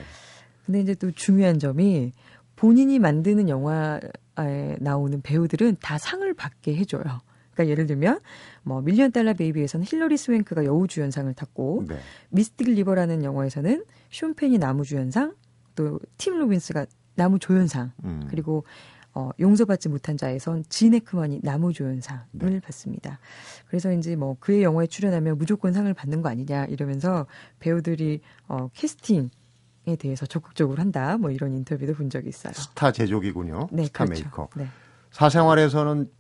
근데 0.67 0.81
이제 0.81 0.95
또 0.95 1.11
중요한 1.11 1.59
점이 1.59 2.13
본인이 2.57 2.99
만드는 2.99 3.49
영화에 3.49 4.77
나오는 4.81 5.21
배우들은 5.21 5.77
다 5.81 5.99
상을 5.99 6.33
받게 6.35 6.77
해줘요. 6.77 7.21
그러니까 7.55 7.71
예를 7.71 7.87
들면 7.87 8.21
뭐 8.63 8.81
밀리언 8.83 9.13
달러 9.13 9.33
베이비에서는 9.35 9.87
힐러리 9.87 10.17
스웬크가 10.17 10.65
여우주연상을 10.65 11.33
탔고 11.35 11.85
네. 11.89 11.99
미스틱 12.31 12.69
리버라는 12.69 13.25
영화에서는 13.25 13.85
숀 14.11 14.35
펜이 14.35 14.59
남우주연상 14.59 15.35
또 15.75 15.99
팀 16.19 16.39
로빈스가 16.39 16.87
남우조연상 17.17 17.93
음. 18.05 18.27
그리고 18.29 18.65
어, 19.17 19.31
용서받지 19.39 19.89
못한 19.89 20.17
자에선 20.17 20.65
진 20.69 20.93
해크만이 20.95 21.41
남우조연상을 21.45 22.25
네. 22.33 22.61
받습니다. 22.61 23.21
그래서 23.69 23.93
이제 23.93 24.17
뭐 24.17 24.37
그의 24.41 24.65
영화에 24.65 24.89
출연하면 24.89 25.39
무조건 25.39 25.73
상을 25.73 25.93
받는 25.95 26.21
거 26.21 26.29
아니냐 26.29 26.65
이러면서 26.67 27.27
배우들이 27.61 28.21
어, 28.49 28.69
캐스팅 28.75 29.31
협상에 29.87 29.97
대해서 29.97 30.27
적극적으로 30.27 30.81
한다. 30.81 31.17
뭐 31.19 31.31
이런 31.31 31.53
인터뷰도 31.53 31.95
본 31.95 32.11
적이 32.11 32.31
있어요. 32.31 32.53
스타 32.55 32.91
제조기군요. 32.91 33.69
네, 33.71 33.85
스타 33.85 34.05
그렇죠. 34.05 34.25
메이커. 34.25 34.49
네. 34.57 34.67
사생활에서는 35.11 36.11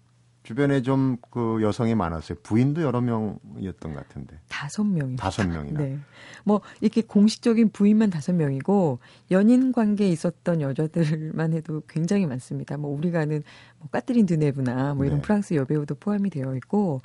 주변에 0.44 0.83
좀 0.83 1.16
그 1.30 1.61
여성이 1.62 1.94
많았어요. 1.96 2.38
부인도 2.42 2.83
여러 2.83 3.00
명이었던 3.00 3.92
것 3.92 4.07
같은데. 4.07 4.38
다섯 4.48 4.85
명입니다. 4.85 5.24
다섯 5.24 5.48
명이나. 5.48 5.80
네. 5.80 5.98
뭐 6.44 6.61
이렇게 6.80 7.02
공식적인 7.02 7.70
부인만 7.70 8.11
다섯 8.11 8.33
명이고 8.35 9.00
연인 9.33 9.72
관계에 9.72 10.09
있었던 10.09 10.61
여자들만 10.61 11.54
해도 11.54 11.83
굉장히 11.88 12.26
많습니다. 12.26 12.76
뭐 12.76 12.96
우리가 12.96 13.20
아는 13.20 13.42
뭐 13.78 13.88
까트린 13.90 14.26
드네브나 14.26 14.94
뭐 14.94 15.07
이런 15.07 15.18
네. 15.18 15.22
프랑스 15.22 15.54
여배우도 15.54 15.96
포함이 15.96 16.30
되어 16.30 16.54
있고 16.57 17.00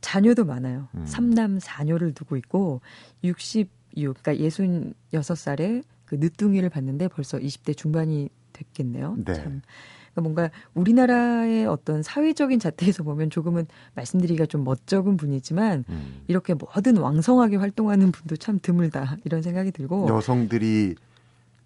자녀도 0.00 0.46
많아요. 0.46 0.88
음. 0.94 1.04
삼남 1.04 1.58
사녀를 1.60 2.14
두고 2.14 2.36
있고 2.38 2.80
66 3.24 3.68
그러니까 3.94 4.32
66살에 4.34 5.82
그 6.06 6.14
늦둥이를 6.14 6.70
봤는데 6.70 7.08
벌써 7.08 7.36
20대 7.36 7.76
중반이 7.76 8.30
됐겠네요. 8.52 9.16
네. 9.24 9.34
참. 9.34 9.60
그러니까 10.14 10.20
뭔가 10.22 10.50
우리나라의 10.74 11.66
어떤 11.66 12.02
사회적인 12.02 12.58
잣대에서 12.58 13.02
보면 13.02 13.30
조금은 13.30 13.66
말씀드리기가 13.94 14.46
좀 14.46 14.64
멋쩍은 14.64 15.16
분이지만 15.16 15.84
음. 15.88 16.22
이렇게 16.28 16.54
뭐든 16.54 16.96
왕성하게 16.96 17.56
활동하는 17.56 18.12
분도 18.12 18.36
참 18.36 18.58
드물다 18.60 19.18
이런 19.24 19.42
생각이 19.42 19.70
들고 19.72 20.08
여성들이 20.08 20.96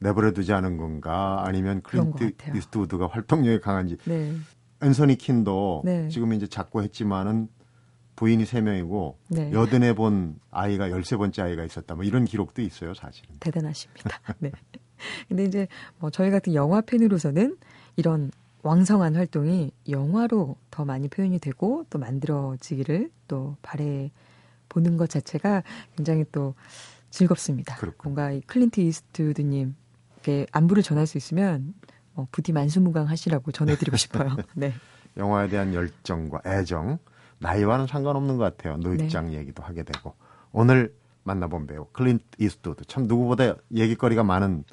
내버려두지 0.00 0.52
않은 0.52 0.76
건가 0.76 1.42
아니면 1.46 1.80
클린트. 1.82 2.32
이스트우드가 2.54 3.06
활동력이 3.06 3.60
강한지 3.60 3.96
네, 4.04 4.34
앤서니 4.82 5.16
퀸도 5.16 5.82
네. 5.84 6.08
지금 6.08 6.32
이제 6.32 6.46
작고 6.46 6.82
했지만은 6.82 7.48
부인이 8.16 8.44
세명이고 8.44 9.18
네. 9.28 9.52
여든에 9.52 9.94
본 9.94 10.36
아이가 10.50 10.90
열세 10.90 11.16
번째 11.16 11.42
아이가 11.42 11.64
있었다. 11.64 11.94
뭐 11.94 12.04
이런 12.04 12.24
기록도 12.24 12.62
있어요, 12.62 12.94
사실은. 12.94 13.34
대단하십니다. 13.40 14.20
네. 14.38 14.52
근데 15.28 15.44
이제 15.44 15.66
뭐 15.98 16.10
저희 16.10 16.30
같은 16.30 16.54
영화 16.54 16.80
팬으로서는 16.80 17.56
이런 17.96 18.30
왕성한 18.62 19.14
활동이 19.14 19.72
영화로 19.88 20.56
더 20.70 20.84
많이 20.84 21.08
표현이 21.08 21.38
되고 21.38 21.84
또 21.90 21.98
만들어지기를 21.98 23.10
또 23.28 23.56
바래 23.62 24.10
보는 24.68 24.96
것 24.96 25.10
자체가 25.10 25.62
굉장히 25.96 26.24
또 26.32 26.54
즐겁습니다. 27.10 27.76
그렇군요. 27.76 28.00
뭔가 28.02 28.32
이 28.32 28.40
클린트 28.40 28.80
이스트우드님께 28.80 30.46
안부를 30.50 30.82
전할 30.82 31.06
수 31.06 31.18
있으면 31.18 31.74
어, 32.14 32.26
부디 32.32 32.52
만수무강 32.52 33.08
하시라고 33.08 33.52
전해드리고 33.52 33.96
싶어요. 33.96 34.36
네. 34.54 34.72
영화에 35.16 35.48
대한 35.48 35.74
열정과 35.74 36.40
애정, 36.46 36.98
나이와는 37.38 37.86
상관없는 37.86 38.36
것 38.36 38.44
같아요. 38.44 38.78
노익장 38.78 39.30
네. 39.30 39.38
얘기도 39.38 39.62
하게 39.62 39.82
되고. 39.82 40.14
오늘 40.52 40.94
만나본 41.24 41.66
배우 41.66 41.86
클린트 41.92 42.24
이스트우드 42.38 42.84
참 42.86 43.04
누구보다 43.06 43.56
얘기거리가 43.72 44.24
많은 44.24 44.64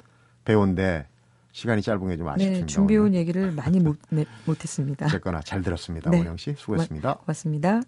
배우인데 0.44 1.06
시간이 1.52 1.82
짧은 1.82 2.08
게 2.08 2.16
좀 2.16 2.28
아쉽습니다. 2.28 2.60
네, 2.60 2.66
준비해온 2.66 3.14
얘기를 3.14 3.52
많이 3.52 3.78
못, 3.80 3.96
네, 4.10 4.24
못했습니다. 4.46 5.06
어쨌거나 5.06 5.40
잘 5.40 5.62
들었습니다. 5.62 6.10
네. 6.10 6.18
원영 6.18 6.36
씨 6.36 6.54
수고했습니다. 6.56 7.14
고 7.14 7.22
맙습니다. 7.26 7.80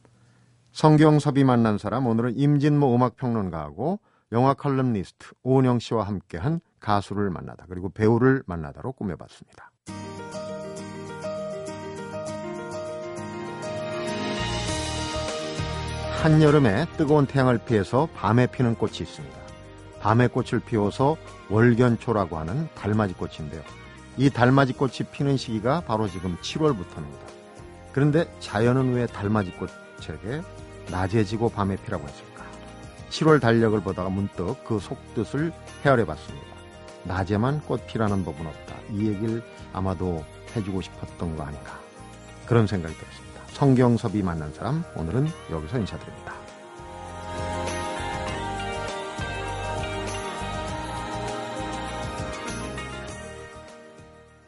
성경섭이 0.73 1.45
만난 1.45 1.79
사람 1.79 2.07
오늘은 2.07 2.37
임진모 2.37 2.95
음악평론가하고 2.95 4.01
영화 4.33 4.55
칼럼니스트 4.55 5.29
오은영 5.43 5.79
씨와 5.79 6.05
함께한 6.05 6.61
가수를 6.81 7.31
만나다 7.31 7.67
그리고 7.69 7.89
배우를 7.89 8.43
만나다로 8.47 8.93
꾸며봤습니다. 8.93 9.71
한여름에 16.23 16.87
뜨거운 16.97 17.27
태양을 17.27 17.59
피해서 17.59 18.09
밤에 18.15 18.47
피는 18.47 18.77
꽃이 18.77 18.99
있습니다. 19.01 19.44
밤에 20.05 20.29
꽃을 20.29 20.61
피워서 20.61 21.17
월견초라고 21.49 22.37
하는 22.37 22.69
달맞이 22.75 23.15
꽃인데요. 23.15 23.63
이 24.19 24.29
달맞이 24.29 24.75
꽃이 24.75 24.99
피는 25.11 25.39
시기가 25.39 25.81
바로 25.81 26.07
지금 26.09 26.37
7월부터입니다. 26.43 27.25
그런데 27.91 28.31
자연은 28.39 28.93
왜 28.93 29.07
달맞이 29.07 29.53
꽃에게 29.53 30.43
낮에 30.91 31.25
지고 31.25 31.49
밤에 31.49 31.77
피라고 31.77 32.07
했을까? 32.07 32.45
7월 33.09 33.41
달력을 33.41 33.81
보다가 33.81 34.11
문득 34.11 34.63
그 34.63 34.79
속뜻을 34.79 35.55
헤아려 35.87 36.05
봤습니다. 36.05 36.49
낮에만 37.05 37.63
꽃 37.63 37.87
피라는 37.87 38.27
법은 38.27 38.47
없다. 38.47 38.75
이 38.91 39.07
얘기를 39.07 39.43
아마도 39.73 40.23
해주고 40.55 40.83
싶었던 40.83 41.35
거 41.35 41.45
아닌가. 41.45 41.81
그런 42.45 42.67
생각이 42.67 42.95
들었습니다. 42.95 43.41
성경섭이 43.55 44.23
만난 44.23 44.53
사람, 44.53 44.85
오늘은 44.97 45.29
여기서 45.51 45.79
인사드립니다. 45.79 46.44